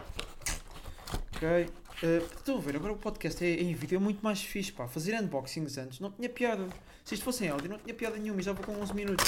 Ok. 1.36 1.79
Uh, 2.02 2.56
a 2.56 2.60
ver, 2.60 2.76
agora 2.76 2.94
o 2.94 2.96
podcast 2.96 3.44
é, 3.44 3.60
em 3.60 3.74
vídeo 3.74 3.96
é 3.96 3.98
muito 3.98 4.22
mais 4.22 4.42
fixe, 4.42 4.72
pá. 4.72 4.88
Fazer 4.88 5.14
unboxings 5.20 5.76
antes 5.76 6.00
não 6.00 6.10
tinha 6.10 6.30
piada. 6.30 6.66
Se 7.04 7.14
isto 7.14 7.24
fosse 7.24 7.44
em 7.44 7.48
áudio, 7.48 7.68
não 7.68 7.78
tinha 7.78 7.94
piada 7.94 8.16
nenhuma. 8.16 8.40
E 8.40 8.42
já 8.42 8.52
vou 8.52 8.64
com 8.64 8.72
11 8.80 8.94
minutos. 8.94 9.26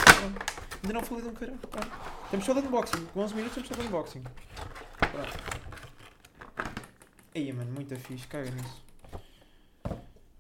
Ainda 0.83 0.95
não 0.95 1.03
falei 1.03 1.23
de 1.23 1.29
um 1.29 1.35
caralho. 1.35 1.59
Temos 2.31 2.47
só 2.47 2.55
de 2.55 2.61
unboxing. 2.61 3.05
Com 3.13 3.21
11 3.21 3.35
minutos 3.35 3.55
temos 3.55 3.69
só 3.69 3.75
de 3.75 3.87
unboxing. 3.87 4.23
Aí, 7.35 7.53
mano, 7.53 7.73
muito 7.73 7.95
fixe. 7.97 8.27
Caga 8.27 8.51
nisso. 8.51 8.83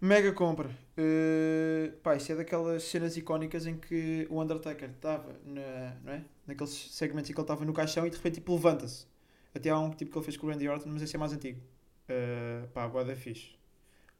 Mega 0.00 0.32
compra. 0.32 0.68
Uh, 0.96 1.92
pá, 2.02 2.16
isto 2.16 2.32
é 2.32 2.36
daquelas 2.36 2.82
cenas 2.84 3.16
icónicas 3.16 3.66
em 3.66 3.76
que 3.76 4.26
o 4.30 4.40
Undertaker 4.40 4.88
estava 4.88 5.38
na, 5.44 5.96
não 6.02 6.12
é? 6.14 6.24
naqueles 6.46 6.72
segmentos 6.90 7.30
em 7.30 7.34
que 7.34 7.38
ele 7.38 7.44
estava 7.44 7.64
no 7.64 7.72
caixão 7.72 8.06
e 8.06 8.10
de 8.10 8.16
repente 8.16 8.36
tipo, 8.36 8.54
levanta-se. 8.54 9.06
Até 9.54 9.68
há 9.68 9.78
um 9.78 9.90
tipo 9.90 10.10
que 10.10 10.18
ele 10.18 10.24
fez 10.24 10.36
com 10.36 10.46
o 10.46 10.50
Randy 10.50 10.68
Orton, 10.68 10.88
mas 10.88 11.02
esse 11.02 11.14
é 11.14 11.18
mais 11.18 11.32
antigo. 11.32 11.60
Uh, 12.08 12.68
pá, 12.68 12.88
boada 12.88 13.14
fixe. 13.16 13.56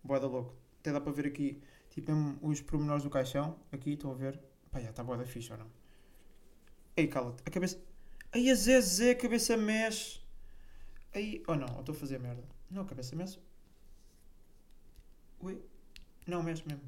Boada 0.02 0.26
louco. 0.26 0.54
Até 0.80 0.92
dá 0.92 1.00
para 1.00 1.12
ver 1.12 1.26
aqui, 1.26 1.62
tipo, 1.90 2.12
os 2.42 2.60
pormenores 2.60 3.04
do 3.04 3.10
caixão. 3.10 3.58
Aqui, 3.70 3.92
estão 3.92 4.10
a 4.12 4.14
ver. 4.14 4.40
Pá, 4.70 4.80
já 4.80 4.90
está 4.90 5.02
boada 5.04 5.24
fixe 5.26 5.52
ou 5.52 5.58
não? 5.58 5.70
Ei, 6.96 7.06
cala-te. 7.08 7.42
A 7.46 7.50
cabeça... 7.50 7.82
Ai, 8.32 8.48
a 8.48 8.54
Zé 8.54 8.80
Zé, 8.80 9.10
a 9.10 9.14
cabeça 9.14 9.56
mexe. 9.56 10.20
Aí, 11.14 11.42
oh 11.46 11.54
não, 11.54 11.80
estou 11.80 11.94
a 11.94 11.98
fazer 11.98 12.18
merda. 12.18 12.42
Não, 12.70 12.82
a 12.82 12.86
cabeça 12.86 13.14
mexe. 13.14 13.38
Ui. 15.40 15.62
Não, 16.26 16.42
mexe 16.42 16.66
mesmo. 16.66 16.82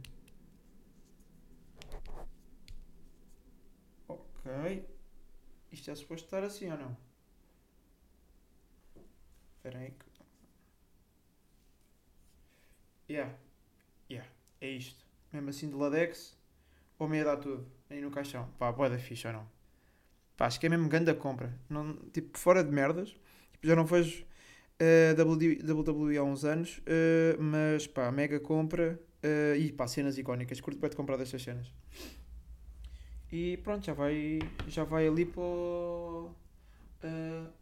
Ok. 4.09 4.87
Isto 5.71 5.91
é 5.91 5.95
suposto 5.95 6.25
estar 6.27 6.43
assim 6.43 6.71
ou 6.71 6.79
não? 6.79 6.97
Espera 9.57 9.79
aí. 9.79 9.95
Yeah. 13.09 13.35
Yeah. 14.11 14.29
É 14.61 14.69
isto. 14.71 15.05
Mesmo 15.33 15.51
assim 15.51 15.69
de 15.69 15.75
ladex, 15.75 16.37
ou 16.99 17.09
meia 17.09 17.25
dá 17.25 17.37
tudo. 17.37 17.67
Aí 17.91 18.01
no 18.01 18.11
caixão. 18.11 18.49
Pá, 18.59 18.71
boa 18.73 18.89
da 18.89 18.99
ficha 18.99 19.29
ou 19.29 19.35
não? 19.35 19.49
Pá, 20.37 20.47
acho 20.47 20.59
que 20.59 20.67
é 20.67 20.69
mesmo 20.69 20.89
grande 20.89 21.11
a 21.11 21.15
compra. 21.15 21.53
Não, 21.69 21.95
tipo, 22.13 22.39
fora 22.39 22.63
de 22.63 22.71
merdas. 22.71 23.11
Tipo, 23.53 23.67
já 23.67 23.77
não 23.77 23.85
vejo 23.85 24.25
uh, 24.81 25.71
WWE 25.71 26.17
há 26.17 26.23
uns 26.23 26.45
anos. 26.45 26.79
Uh, 26.79 27.41
mas 27.43 27.87
pá, 27.87 28.11
mega 28.11 28.41
compra. 28.41 28.99
Uh, 29.23 29.57
e 29.57 29.73
pá, 29.73 29.87
cenas 29.87 30.19
icónicas. 30.19 30.61
Curto 30.61 30.81
bem 30.81 30.91
de 30.91 30.97
comprar 30.97 31.17
destas 31.17 31.43
cenas. 31.43 31.73
E 33.33 33.57
pronto, 33.59 33.85
já 33.85 33.93
vai, 33.93 34.39
já 34.69 34.85
vai 34.85 35.09
ali 35.09 35.25
para, 35.25 35.43
uh, 35.43 36.33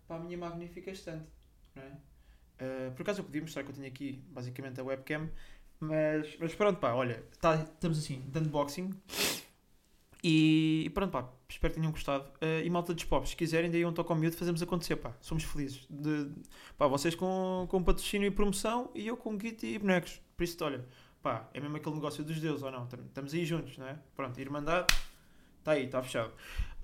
para 0.06 0.16
a 0.16 0.18
minha 0.18 0.36
magnífica 0.36 0.90
estante. 0.90 1.26
Não 1.74 1.82
é? 1.82 2.11
Uh, 2.62 2.92
por 2.92 3.02
acaso 3.02 3.20
eu 3.20 3.24
podia 3.24 3.40
mostrar 3.40 3.64
que 3.64 3.70
eu 3.70 3.74
tenho 3.74 3.88
aqui 3.88 4.22
basicamente 4.30 4.80
a 4.80 4.84
webcam, 4.84 5.28
mas, 5.80 6.36
mas 6.38 6.54
pronto, 6.54 6.78
pá, 6.78 6.92
olha, 6.92 7.24
tá, 7.40 7.56
estamos 7.56 7.98
assim, 7.98 8.20
de 8.20 8.38
unboxing. 8.38 8.90
E, 10.22 10.84
e 10.86 10.90
pronto, 10.90 11.10
pá, 11.10 11.28
espero 11.48 11.74
que 11.74 11.80
tenham 11.80 11.90
gostado. 11.90 12.24
Uh, 12.40 12.64
e 12.64 12.70
malta 12.70 12.94
dos 12.94 13.02
pops, 13.02 13.30
se 13.30 13.36
quiserem, 13.36 13.68
daí 13.68 13.84
um 13.84 13.92
toque 13.92 14.12
ao 14.12 14.16
miúdo, 14.16 14.36
fazemos 14.36 14.62
acontecer, 14.62 14.94
pá, 14.94 15.12
somos 15.20 15.42
felizes. 15.42 15.84
De, 15.90 16.30
pá, 16.78 16.86
vocês 16.86 17.16
com, 17.16 17.66
com 17.68 17.82
patrocínio 17.82 18.28
e 18.28 18.30
promoção 18.30 18.92
e 18.94 19.08
eu 19.08 19.16
com 19.16 19.36
kit 19.36 19.66
e 19.66 19.76
bonecos. 19.76 20.20
Por 20.36 20.44
isso, 20.44 20.64
olha, 20.64 20.86
pá, 21.20 21.48
é 21.52 21.60
mesmo 21.60 21.76
aquele 21.76 21.96
negócio 21.96 22.22
dos 22.22 22.40
deuses 22.40 22.62
ou 22.62 22.70
não? 22.70 22.84
Estamos 22.84 23.34
aí 23.34 23.44
juntos, 23.44 23.76
não 23.76 23.88
é? 23.88 23.98
Pronto, 24.14 24.40
Irmandade, 24.40 24.94
está 25.58 25.72
aí, 25.72 25.86
está 25.86 26.00
fechado. 26.00 26.32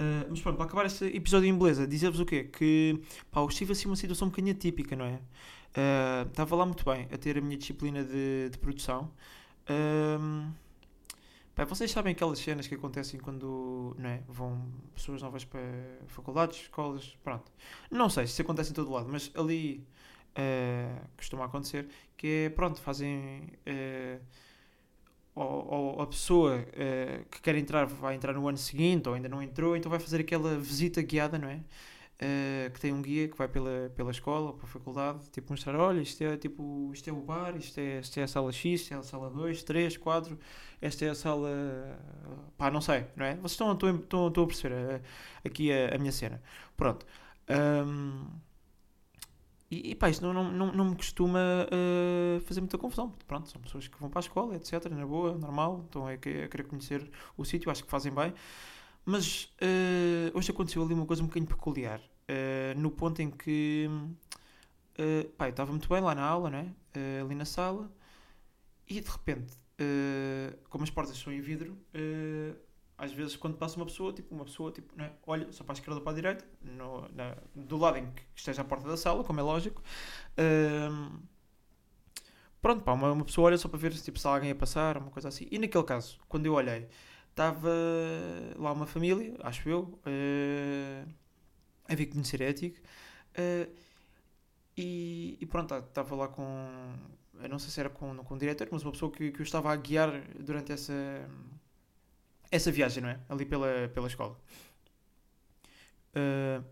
Uh, 0.00 0.26
mas 0.31 0.40
pronto, 0.40 0.57
para 0.57 0.67
acabar 0.67 0.87
este 0.87 1.05
episódio 1.07 1.49
em 1.49 1.59
beleza, 1.59 1.87
dizer-vos 1.87 2.21
o 2.21 2.25
quê? 2.25 2.45
Que 2.45 3.00
pá, 3.33 3.40
eu 3.40 3.49
estive 3.49 3.73
assim 3.73 3.88
uma 3.88 3.97
situação 3.97 4.28
um 4.28 4.31
bocadinho 4.31 4.55
atípica, 4.55 4.95
não 4.95 5.05
é? 5.05 5.14
Uh, 5.14 6.28
estava 6.28 6.55
lá 6.55 6.64
muito 6.64 6.85
bem 6.85 7.09
a 7.12 7.19
ter 7.19 7.37
a 7.37 7.40
minha 7.40 7.57
disciplina 7.57 8.05
de, 8.05 8.49
de 8.49 8.59
produção. 8.59 9.11
Uh, 9.69 10.52
pá, 11.52 11.64
vocês 11.64 11.90
sabem 11.90 12.12
aquelas 12.12 12.38
cenas 12.38 12.69
que 12.69 12.76
acontecem 12.76 13.19
quando 13.19 13.97
não 13.99 14.09
é, 14.09 14.23
vão 14.28 14.64
pessoas 14.95 15.21
novas 15.21 15.45
para 15.45 15.61
faculdades, 16.07 16.61
escolas, 16.61 17.17
pronto. 17.25 17.50
Não 17.90 18.09
sei 18.09 18.26
se 18.26 18.35
isso 18.35 18.43
acontece 18.43 18.71
em 18.71 18.75
todo 18.75 18.93
lado, 18.93 19.09
mas 19.11 19.33
ali 19.35 19.85
uh, 20.38 21.09
costuma 21.17 21.45
acontecer 21.47 21.88
que 22.17 22.45
é, 22.47 22.50
pronto, 22.50 22.81
fazem. 22.81 23.50
Ou, 25.38 25.97
ou, 25.97 26.02
a 26.02 26.07
pessoa 26.07 26.64
que 27.30 27.40
quer 27.40 27.54
entrar 27.54 27.87
vai 27.87 28.14
entrar 28.14 28.33
no 28.33 28.49
ano 28.49 28.59
seguinte 28.59 29.09
ou 29.09 29.14
ainda 29.14 29.28
não 29.28 29.42
entrou, 29.42 29.76
então 29.76 29.88
vai 29.90 30.00
fazer 30.00 30.21
aquela 30.21 30.59
visita 30.59 31.00
guiada, 31.00 31.38
não 31.38 31.49
é? 31.49 31.61
uh, 32.18 32.71
que 32.71 32.80
tem 32.80 32.92
um 32.92 33.02
guia 33.02 33.28
que 33.28 33.37
vai 33.37 33.49
pela, 33.49 33.90
pela 33.95 34.11
escola, 34.11 34.52
pela 34.52 34.66
faculdade, 34.66 35.21
tipo 35.30 35.52
mostrar, 35.52 35.76
olha, 35.76 36.00
isto 36.00 36.23
é 36.23 36.37
tipo, 36.37 36.90
isto 36.92 37.09
é 37.09 37.12
o 37.12 37.21
bar, 37.21 37.57
isto 37.57 37.78
é, 37.78 38.00
isto 38.00 38.18
é 38.18 38.23
a 38.25 38.28
sala 38.28 38.52
X, 38.52 38.83
isto 38.83 38.95
é 38.95 38.97
a 38.97 39.02
sala 39.02 39.30
2, 39.30 39.62
3, 39.62 39.97
4, 39.97 40.38
esta 40.80 41.04
é 41.04 41.11
a 41.11 41.14
sala, 41.14 41.50
pá, 42.57 42.71
não 42.71 42.80
sei, 42.80 43.07
não 43.16 43.26
é? 43.26 43.35
Vocês 43.37 43.52
estão, 43.52 43.73
estão, 43.73 43.97
estão, 43.97 44.28
estão 44.28 44.45
a 44.45 44.47
perceber 44.47 44.75
uh, 44.75 45.00
aqui 45.45 45.73
a, 45.73 45.95
a, 45.95 45.99
minha 45.99 46.12
cena. 46.12 46.42
Pronto. 46.76 47.07
Um, 47.49 48.26
e, 49.71 49.91
e 49.91 49.95
pá, 49.95 50.09
isso 50.09 50.23
não, 50.23 50.33
não, 50.33 50.51
não, 50.51 50.73
não 50.73 50.85
me 50.87 50.97
costuma 50.97 51.39
uh, 51.39 52.41
fazer 52.41 52.61
muita 52.61 52.79
confusão. 52.79 53.15
Pronto, 53.27 53.51
são 53.51 53.61
pessoas 53.61 53.87
que 53.87 54.01
vão 54.01 54.09
para 54.09 54.21
a 54.21 54.23
escola, 54.23 54.57
etc. 54.57 54.87
Na 54.87 55.07
boa, 55.07 55.37
normal, 55.37 55.83
estão 55.85 56.07
a, 56.07 56.13
a 56.13 56.17
querer 56.17 56.65
conhecer 56.67 57.11
o 57.37 57.45
sítio, 57.45 57.71
acho 57.71 57.85
que 57.85 57.91
fazem 57.91 58.13
bem. 58.13 58.33
Mas 59.05 59.45
uh, 59.63 60.37
hoje 60.37 60.51
aconteceu 60.51 60.83
ali 60.83 60.95
uma 60.95 61.07
coisa 61.07 61.23
um 61.23 61.27
bocadinho 61.27 61.49
peculiar. 61.49 62.01
Uh, 62.01 62.79
no 62.79 62.91
ponto 62.91 63.21
em 63.21 63.31
que 63.31 63.89
uh, 64.99 65.29
pá, 65.37 65.47
eu 65.47 65.51
estava 65.51 65.71
muito 65.71 65.89
bem 65.89 66.01
lá 66.01 66.15
na 66.15 66.23
aula, 66.23 66.51
né? 66.51 66.75
Ali 67.23 67.37
na 67.37 67.45
sala, 67.45 67.89
e 68.89 69.01
de 69.01 69.09
repente, 69.09 69.57
como 70.69 70.83
as 70.83 70.91
portas 70.91 71.17
são 71.17 71.33
em 71.33 71.41
vidro, 71.41 71.79
às 72.99 73.12
vezes 73.12 73.37
quando 73.37 73.57
passa 73.57 73.76
uma 73.76 73.87
pessoa, 73.87 74.12
tipo, 74.12 74.35
uma 74.35 74.45
pessoa, 74.45 74.73
tipo, 74.73 74.95
não 74.97 75.05
é? 75.07 75.12
olha 75.26 75.52
só 75.52 75.64
para 75.64 75.75
a 75.75 75.76
esquerda 75.78 75.97
ou 75.97 76.02
para 76.02 76.12
a 76.12 76.17
direita, 76.17 76.45
no, 76.62 77.09
na- 77.14 77.37
do 77.55 77.76
lado 77.78 77.99
em 77.99 78.11
que 78.12 78.23
esteja 78.35 78.62
a 78.62 78.64
porta 78.64 78.88
da 78.88 78.97
sala, 78.97 79.25
como 79.25 79.40
é 79.40 79.43
lógico. 79.43 79.83
Ahm, 80.38 81.21
pronto, 82.61 82.83
pá, 82.85 82.93
uma, 82.93 83.12
uma 83.12 83.25
pessoa 83.25 83.47
olha 83.47 83.59
só 83.59 83.69
para 83.69 83.78
ver 83.78 83.93
tipo, 83.95 84.19
se 84.19 84.26
alguém 84.26 84.50
a 84.50 84.55
passar, 84.55 84.99
uma 84.99 85.11
coisa 85.11 85.28
assim. 85.28 85.47
E 85.50 85.59
naquele 85.59 85.85
caso, 85.85 86.19
quando 86.28 86.47
eu 86.47 86.55
olhei, 86.55 86.88
estava 87.31 87.71
lá 88.57 88.73
uma 88.73 88.87
família, 88.87 89.35
acho 89.43 89.69
eu, 89.69 89.99
eh, 90.07 91.05
a 91.88 91.95
vir 91.95 92.07
conhecer 92.09 92.43
a 92.43 92.47
ética. 92.47 92.81
eh, 93.35 93.69
e, 94.76 95.37
e 95.40 95.47
pronto, 95.47 95.75
estava 95.75 96.14
lá 96.14 96.28
com. 96.28 96.45
Eu 97.40 97.49
não 97.49 97.59
sei 97.59 97.71
se 97.71 97.81
era 97.81 97.90
com, 97.90 98.17
com 98.25 98.35
o 98.35 98.38
diretor, 98.38 98.69
mas 98.71 98.83
uma 98.83 98.93
pessoa 98.93 99.11
que, 99.12 99.31
que 99.33 99.40
eu 99.40 99.45
estava 99.45 99.73
a 99.73 99.76
guiar 99.76 100.11
durante 100.40 100.73
essa, 100.73 100.93
essa 102.50 102.71
viagem, 102.71 103.02
não 103.02 103.11
é? 103.11 103.21
Ali 103.28 103.45
pela, 103.45 103.88
pela 103.93 104.07
escola. 104.07 104.38
Uh, 106.11 106.64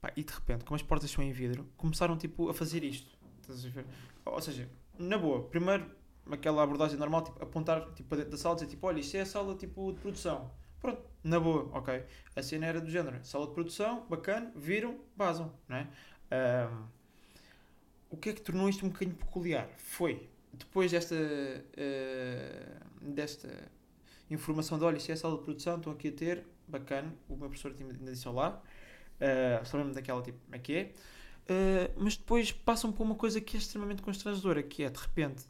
pá, 0.00 0.12
e 0.16 0.22
de 0.22 0.32
repente, 0.32 0.64
como 0.64 0.76
as 0.76 0.82
portas 0.82 1.10
são 1.10 1.22
em 1.22 1.32
vidro, 1.32 1.68
começaram 1.76 2.16
tipo 2.16 2.48
a 2.48 2.54
fazer 2.54 2.84
isto. 2.84 3.16
Estás 3.40 3.64
a 3.64 3.68
ver? 3.68 3.86
Ou 4.24 4.40
seja, 4.40 4.68
na 4.98 5.18
boa, 5.18 5.42
primeiro 5.48 5.90
aquela 6.30 6.62
abordagem 6.62 6.98
normal, 6.98 7.22
tipo, 7.22 7.42
apontar 7.42 7.92
tipo, 7.92 8.08
para 8.08 8.18
dentro 8.18 8.32
da 8.32 8.38
sala 8.38 8.54
dizer 8.54 8.68
tipo, 8.68 8.86
olha, 8.86 9.00
isto 9.00 9.16
é 9.16 9.20
a 9.20 9.26
sala 9.26 9.54
tipo, 9.54 9.92
de 9.92 10.00
produção. 10.00 10.50
Pronto, 10.80 11.02
na 11.22 11.40
boa, 11.40 11.68
ok. 11.72 12.04
A 12.36 12.42
cena 12.42 12.66
era 12.66 12.80
do 12.80 12.90
género, 12.90 13.24
sala 13.24 13.46
de 13.46 13.52
produção, 13.52 14.06
bacana, 14.08 14.52
viram, 14.54 15.00
vazam, 15.16 15.52
não 15.68 15.76
é? 15.76 15.88
Um, 16.70 16.86
o 18.10 18.16
que 18.16 18.30
é 18.30 18.32
que 18.32 18.40
tornou 18.40 18.68
isto 18.68 18.84
um 18.84 18.90
bocadinho 18.90 19.16
peculiar? 19.16 19.68
Foi, 19.76 20.28
depois 20.52 20.90
desta, 20.90 21.14
uh, 21.14 23.10
desta 23.12 23.48
informação 24.34 24.78
de, 24.78 24.84
olha, 24.84 24.96
isto 24.96 25.10
é 25.10 25.14
a 25.14 25.16
sala 25.16 25.36
de 25.36 25.42
produção, 25.44 25.76
estão 25.76 25.92
aqui 25.92 26.08
a 26.08 26.12
ter, 26.12 26.46
bacana, 26.68 27.14
o 27.28 27.36
meu 27.36 27.48
professor 27.48 27.72
tinha- 27.74 27.92
disse 27.92 28.28
lá, 28.28 28.62
uh, 29.20 29.66
só 29.66 29.78
mesmo 29.78 29.92
daquela 29.94 30.22
tipo, 30.22 30.38
como 30.44 30.56
é 30.56 30.58
que 30.58 30.72
é? 30.74 30.92
Uh, 31.44 31.92
mas 31.96 32.16
depois 32.16 32.52
passam 32.52 32.92
por 32.92 33.02
uma 33.04 33.14
coisa 33.14 33.40
que 33.40 33.56
é 33.56 33.60
extremamente 33.60 34.02
constrangedora, 34.02 34.62
que 34.62 34.82
é, 34.82 34.90
de 34.90 34.98
repente, 34.98 35.44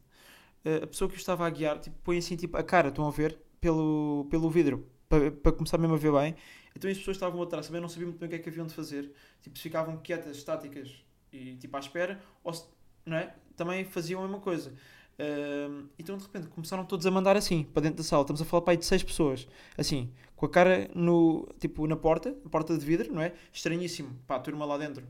uh, 0.65 0.85
a 0.85 0.87
pessoa 0.87 1.09
que 1.09 1.17
o 1.17 1.19
estava 1.19 1.47
a 1.47 1.51
guiar, 1.51 1.79
tipo, 1.79 1.97
põe 2.03 2.19
assim, 2.19 2.37
tipo, 2.37 2.57
a 2.57 2.63
cara, 2.63 2.89
estão 2.89 3.07
a 3.07 3.11
ver, 3.11 3.39
pelo, 3.61 4.27
pelo 4.31 4.51
vidro, 4.51 4.87
para, 5.09 5.31
para 5.31 5.53
começar 5.53 5.79
mesmo 5.79 5.95
a 5.95 5.99
ver 5.99 6.13
bem, 6.13 6.35
então 6.77 6.91
as 6.91 6.99
pessoas 6.99 7.17
estavam 7.17 7.41
atrás, 7.43 7.67
também 7.67 7.81
não 7.81 7.89
sabiam 7.89 8.09
muito 8.09 8.19
bem 8.19 8.27
o 8.27 8.31
que 8.31 8.37
é 8.37 8.39
que 8.41 8.49
haviam 8.49 8.67
de 8.67 8.75
fazer, 8.75 9.13
tipo, 9.41 9.57
se 9.57 9.63
ficavam 9.63 9.97
quietas, 9.99 10.37
estáticas 10.37 11.05
e, 11.33 11.57
tipo, 11.57 11.77
à 11.77 11.81
espera, 11.81 12.21
ou 12.43 12.53
se, 12.53 12.65
não 13.07 13.17
é? 13.17 13.35
Também 13.57 13.85
faziam 13.85 14.21
a 14.21 14.25
mesma 14.25 14.41
coisa. 14.41 14.75
Uh, 15.15 15.89
então 15.97 16.17
de 16.17 16.25
repente 16.25 16.49
começaram 16.49 16.85
todos 16.85 17.07
a 17.07 17.11
mandar 17.11 17.37
assim 17.37 17.63
para 17.63 17.83
dentro 17.83 17.99
da 17.99 18.03
sala. 18.03 18.23
Estamos 18.23 18.43
a 18.43 18.45
falar 18.45 18.63
para 18.63 18.73
aí 18.73 18.77
de 18.77 18.85
seis 18.85 19.03
pessoas, 19.03 19.47
assim, 19.79 20.13
com 20.35 20.47
a 20.47 20.49
cara 20.49 20.91
no, 20.95 21.49
tipo, 21.61 21.87
na 21.87 21.97
porta, 21.97 22.33
porta 22.51 22.77
de 22.77 22.85
vidro, 22.85 23.13
não 23.13 23.23
é? 23.23 23.33
Estranhíssimo, 23.53 24.19
pá, 24.27 24.37
a 24.37 24.41
turma 24.41 24.65
lá 24.65 24.77
dentro. 24.77 25.07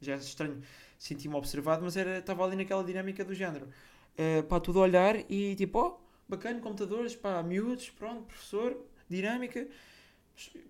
Já 0.00 0.14
é 0.14 0.16
estranho, 0.16 0.62
senti-me 0.98 1.34
observado, 1.34 1.84
mas 1.84 1.96
era, 1.96 2.18
estava 2.18 2.44
ali 2.44 2.56
naquela 2.56 2.82
dinâmica 2.82 3.24
do 3.24 3.34
género, 3.34 3.66
uh, 3.66 4.42
pá, 4.44 4.58
tudo 4.58 4.78
a 4.80 4.82
olhar 4.82 5.14
e 5.30 5.54
tipo, 5.56 5.78
ó, 5.78 5.98
bacana, 6.26 6.58
computadores, 6.60 7.14
pá, 7.14 7.42
miúdos, 7.42 7.90
pronto, 7.90 8.22
professor, 8.22 8.76
dinâmica, 9.08 9.68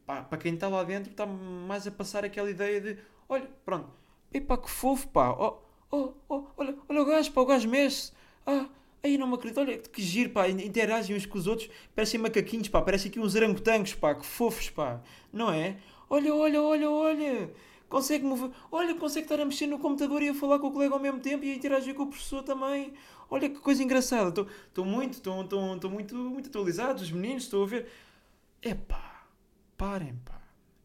pá, 0.05 0.23
para 0.23 0.39
quem 0.39 0.55
está 0.55 0.69
lá 0.69 0.83
dentro 0.83 1.13
está 1.13 1.25
mais 1.25 1.87
a 1.87 1.93
passar 1.93 2.25
aquela 2.25 2.51
ideia 2.51 2.81
de, 2.81 2.99
olha, 3.29 3.49
pronto, 3.65 3.89
e 4.33 4.41
pá, 4.41 4.59
que 4.59 4.69
fofo, 4.69 5.09
pá, 5.09 5.31
ó, 5.31 5.63
ó, 5.93 6.13
ó, 6.29 6.45
olha, 6.57 6.77
olha 6.89 7.03
o 7.03 7.05
gajo, 7.05 7.31
pá, 7.31 7.41
o 7.41 7.47
gajo 7.47 7.69
mexe 7.69 8.13
ah, 8.47 8.67
aí 9.03 9.19
não 9.19 9.27
me 9.27 9.35
acredito, 9.35 9.61
olha 9.61 9.79
que 9.79 10.03
giro, 10.03 10.31
pá, 10.31 10.49
interagem 10.49 11.17
uns 11.17 11.27
com 11.27 11.39
os 11.39 11.47
outros, 11.47 11.69
parecem 11.95 12.21
macaquinhos, 12.21 12.69
pá, 12.69 12.81
parecem 12.81 13.11
aqui 13.11 13.19
uns 13.19 13.35
orangotangos, 13.35 13.95
pá, 13.95 14.15
que 14.15 14.25
fofos, 14.25 14.71
pá, 14.71 15.01
não 15.33 15.51
é? 15.51 15.79
Olha, 16.09 16.35
olha, 16.35 16.63
olha, 16.63 16.91
olha, 16.91 17.51
consegue 17.89 18.25
mover, 18.25 18.51
olha, 18.71 18.95
consegue 18.95 19.25
estar 19.25 19.41
a 19.41 19.45
mexer 19.45 19.67
no 19.67 19.79
computador 19.79 20.23
e 20.23 20.29
a 20.29 20.35
falar 20.35 20.59
com 20.59 20.69
o 20.69 20.73
colega 20.73 20.95
ao 20.95 21.01
mesmo 21.01 21.21
tempo 21.21 21.45
e 21.45 21.53
a 21.53 21.55
interagir 21.55 21.95
com 21.95 22.05
o 22.05 22.07
professor 22.09 22.43
também, 22.43 22.93
olha 23.31 23.49
que 23.49 23.59
coisa 23.59 23.83
engraçada, 23.83 24.29
estou 24.69 24.85
muito, 24.85 25.15
estou 25.15 25.91
muito, 25.91 26.17
muito 26.17 26.49
atualizado, 26.49 27.03
os 27.03 27.11
meninos, 27.11 27.45
estou 27.45 27.65
a 27.65 27.67
ver, 27.67 27.89
é 28.61 28.75
pá, 28.75 29.27
parem, 29.77 30.15
pá, 30.25 30.41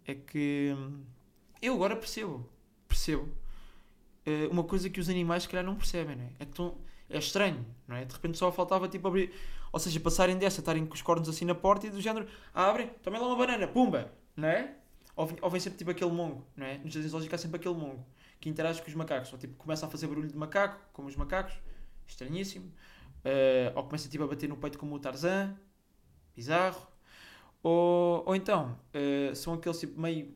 é 0.06 0.16
que 0.16 0.74
hum, 0.76 1.04
eu 1.62 1.74
agora 1.74 1.96
percebo, 1.96 2.48
percebo, 2.88 3.28
eh, 4.26 4.48
uma 4.50 4.64
coisa 4.64 4.90
que 4.90 5.00
os 5.00 5.10
animais, 5.10 5.44
se 5.44 5.50
calhar, 5.50 5.66
não 5.66 5.76
percebem, 5.76 6.16
né? 6.16 6.32
é? 6.40 6.46
Que 6.46 6.52
estão 6.52 6.76
é 7.10 7.18
estranho, 7.18 7.66
não 7.88 7.96
é? 7.96 8.06
De 8.06 8.14
repente 8.14 8.38
só 8.38 8.52
faltava 8.52 8.88
tipo 8.88 9.08
abrir, 9.08 9.34
ou 9.72 9.80
seja, 9.80 10.00
passarem 10.00 10.38
dessa, 10.38 10.60
estarem 10.62 10.86
com 10.86 10.94
os 10.94 11.02
cornos 11.02 11.28
assim 11.30 11.46
na 11.46 11.56
porta 11.56 11.88
e 11.88 11.90
do 11.90 12.02
género, 12.02 12.28
abrem, 12.54 12.90
tomem 13.04 13.20
lá 13.20 13.28
uma 13.28 13.36
banana, 13.38 13.68
pumba, 13.68 14.12
não 14.36 14.48
é? 14.48 14.74
Ou, 15.16 15.30
ou 15.42 15.50
vem 15.50 15.60
sempre 15.60 15.78
tipo 15.80 15.92
aquele 15.92 16.12
mongo, 16.12 16.46
não 16.56 16.66
é? 16.66 16.78
Nos 16.78 16.94
jardins 16.94 17.12
zoológicos 17.12 17.40
há 17.40 17.42
sempre 17.42 17.58
aquele 17.58 17.76
mongo 17.76 18.06
que 18.40 18.50
interage 18.50 18.82
com 18.82 18.88
os 18.88 18.94
macacos, 18.96 19.32
ou 19.34 19.40
tipo 19.40 19.56
começa 19.56 19.86
a 19.86 19.90
fazer 19.90 20.08
barulho 20.08 20.28
de 20.28 20.38
macaco, 20.38 20.80
como 20.94 21.08
os 21.08 21.16
macacos, 21.16 21.54
estranhíssimo, 22.08 22.72
Eh, 23.26 23.72
ou 23.76 23.84
começa 23.84 24.08
tipo 24.08 24.24
a 24.24 24.28
bater 24.28 24.48
no 24.48 24.56
peito 24.58 24.78
como 24.78 24.96
o 24.96 25.00
Tarzan, 25.00 25.54
bizarro, 26.36 26.88
ou, 27.64 28.24
ou 28.26 28.36
então 28.36 28.78
eh, 28.94 29.34
são 29.36 29.54
aqueles 29.56 29.80
tipo 29.80 30.00
meio 30.00 30.34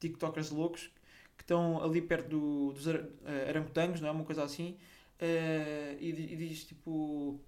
tiktokers 0.00 0.50
loucos 0.50 0.90
que 1.36 1.42
estão 1.42 1.82
ali 1.82 2.00
perto 2.02 2.28
do, 2.28 2.72
dos 2.72 2.88
ara- 2.88 3.08
eh, 3.26 3.46
orangotangos, 3.50 4.00
não 4.00 4.08
é? 4.08 4.12
Uma 4.12 4.24
coisa 4.24 4.44
assim, 4.44 4.76
eh, 5.18 5.96
e, 6.00 6.08
e 6.10 6.36
diz 6.36 6.64
tipo. 6.64 7.40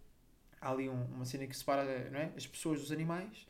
Há 0.61 0.70
ali 0.72 0.88
um- 0.88 1.05
uma 1.14 1.24
cena 1.24 1.46
que 1.46 1.57
separa 1.57 2.09
não 2.11 2.18
é? 2.18 2.33
as 2.37 2.46
pessoas 2.46 2.81
dos 2.81 2.90
animais. 2.92 3.46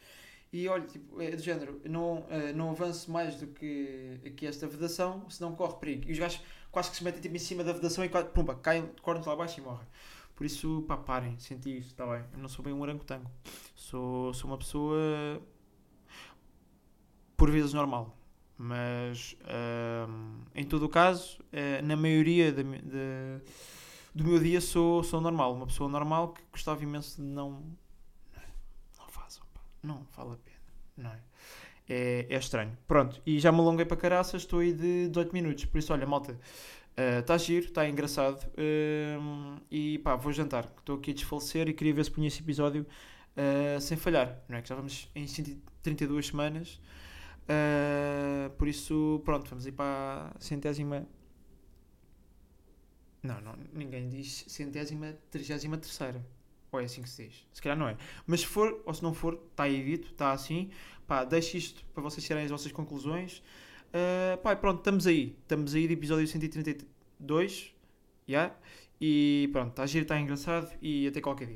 E 0.53 0.69
olha, 0.69 0.87
tipo, 0.87 1.21
é 1.21 1.31
do 1.33 1.43
género, 1.43 1.81
não, 1.85 2.25
eh, 2.31 2.53
não 2.53 2.71
avance 2.71 3.11
mais 3.11 3.37
do 3.37 3.47
que, 3.49 4.21
que 4.37 4.47
esta 4.47 4.67
vedação, 4.67 5.29
senão 5.29 5.55
corre 5.55 5.75
perigo. 5.79 6.09
E 6.09 6.13
os 6.13 6.19
gajos 6.19 6.41
quase 6.71 6.91
que 6.91 6.97
se 6.97 7.05
metem 7.05 7.21
tipo, 7.21 7.35
em 7.35 7.39
cima 7.39 7.63
da 7.65 7.73
vedação 7.73 8.05
e 8.05 8.09
pumba, 8.09 8.55
caem 8.57 8.87
de 8.87 9.01
cornos 9.03 9.27
lá 9.27 9.33
abaixo 9.35 9.61
e 9.61 9.63
morrem. 9.63 9.87
Por 10.35 10.45
isso, 10.47 10.85
pá, 10.87 10.97
parem, 10.97 11.39
senti 11.39 11.79
isto, 11.79 11.91
está 11.91 12.07
bem. 12.07 12.25
Eu 12.33 12.39
não 12.39 12.49
sou 12.49 12.65
bem 12.65 12.73
um 12.73 12.81
orangotango. 12.81 13.31
Sou, 13.75 14.33
sou 14.35 14.51
uma 14.51 14.59
pessoa 14.59 15.43
por 17.37 17.51
vezes 17.51 17.73
normal. 17.73 18.17
Mas 18.59 19.37
ahm, 19.45 20.41
em 20.55 20.65
todo 20.65 20.85
o 20.85 20.89
caso, 20.89 21.45
eh, 21.53 21.83
na 21.83 21.97
maioria 21.97 22.53
da- 22.53 23.41
do 24.17 24.25
meu 24.25 24.39
dia 24.39 24.61
sou, 24.61 25.03
sou 25.03 25.21
normal. 25.21 25.55
Uma 25.55 25.67
pessoa 25.67 25.89
normal 25.89 26.33
que 26.33 26.43
gostava 26.51 26.83
imenso 26.83 27.21
de 27.21 27.27
não. 27.27 27.63
Não 28.99 29.09
façam, 29.09 29.45
pá. 29.53 29.61
Não 29.83 30.07
vale 30.17 30.33
a 30.33 30.37
pena. 30.37 30.57
Não 30.97 31.11
é? 31.11 31.21
É, 31.89 32.27
é 32.31 32.39
estranho. 32.39 32.77
Pronto, 32.89 33.21
e 33.27 33.39
já 33.39 33.53
me 33.53 33.61
alonguei 33.61 33.85
para 33.85 33.97
caraças, 33.97 34.43
estou 34.43 34.61
aí 34.61 34.73
de 34.73 35.09
18 35.09 35.33
minutos. 35.33 35.65
Por 35.67 35.79
isso, 35.79 35.93
olha, 35.93 36.07
malta, 36.07 36.39
está 36.97 37.37
giro, 37.37 37.67
está 37.67 37.89
engraçado. 37.89 38.45
ahm, 38.57 39.59
e 39.71 39.99
pá, 39.99 40.17
vou 40.17 40.33
jantar. 40.33 40.65
Estou 40.79 40.97
aqui 40.97 41.11
a 41.11 41.15
desfalecer 41.15 41.69
e 41.69 41.75
queria 41.75 41.95
ver 41.95 42.05
se 42.05 42.11
punha 42.11 42.27
esse 42.29 42.41
episódio 42.41 42.87
ah, 43.37 43.79
sem 43.81 43.97
falhar. 43.97 44.43
Não 44.49 44.57
é? 44.57 44.63
Que 44.63 44.69
já 44.69 44.75
vamos 44.75 45.11
em 45.15 45.27
132 45.27 46.29
semanas. 46.29 46.81
Uh, 47.47 48.51
por 48.59 48.67
isso, 48.67 49.23
pronto, 49.25 49.49
vamos 49.49 49.67
ir 49.67 49.73
para 49.73 50.33
a 50.35 50.41
centésima. 50.41 51.07
Não, 53.27 53.41
não, 53.41 53.55
ninguém 53.73 54.09
diz 54.09 54.45
centésima, 54.49 55.17
trigésima 55.31 55.77
terceira. 55.77 56.25
Ou 56.73 56.81
é 56.81 56.85
assim 56.85 57.03
que 57.03 57.09
se 57.09 57.27
diz? 57.27 57.47
Se 57.53 57.63
calhar 57.63 57.79
não 57.79 57.89
é. 57.89 57.97
Mas 58.27 58.41
se 58.41 58.47
for, 58.47 58.83
ou 58.85 58.95
se 58.95 59.03
não 59.03 59.15
for, 59.15 59.35
está 59.51 59.65
aí 59.65 59.85
dito, 59.85 60.11
está 60.11 60.33
assim. 60.33 60.71
Pá, 61.07 61.25
deixe 61.25 61.59
isto 61.59 61.85
para 61.95 62.03
vocês 62.03 62.25
tirarem 62.25 62.45
as 62.45 62.51
vossas 62.51 62.73
conclusões. 62.73 63.43
Uh, 63.89 64.37
pá, 64.43 64.55
pronto, 64.57 64.79
estamos 64.79 65.07
aí. 65.07 65.37
Estamos 65.43 65.75
aí 65.75 65.87
de 65.87 65.95
episódio 65.95 66.27
132. 66.27 67.75
Já. 68.27 68.55
E 69.01 69.49
pronto, 69.53 69.71
está 69.71 69.87
giro, 69.87 70.03
está 70.03 70.19
engraçado. 70.19 70.71
E 70.81 71.07
até 71.07 71.21
qualquer 71.21 71.45
dia. 71.45 71.45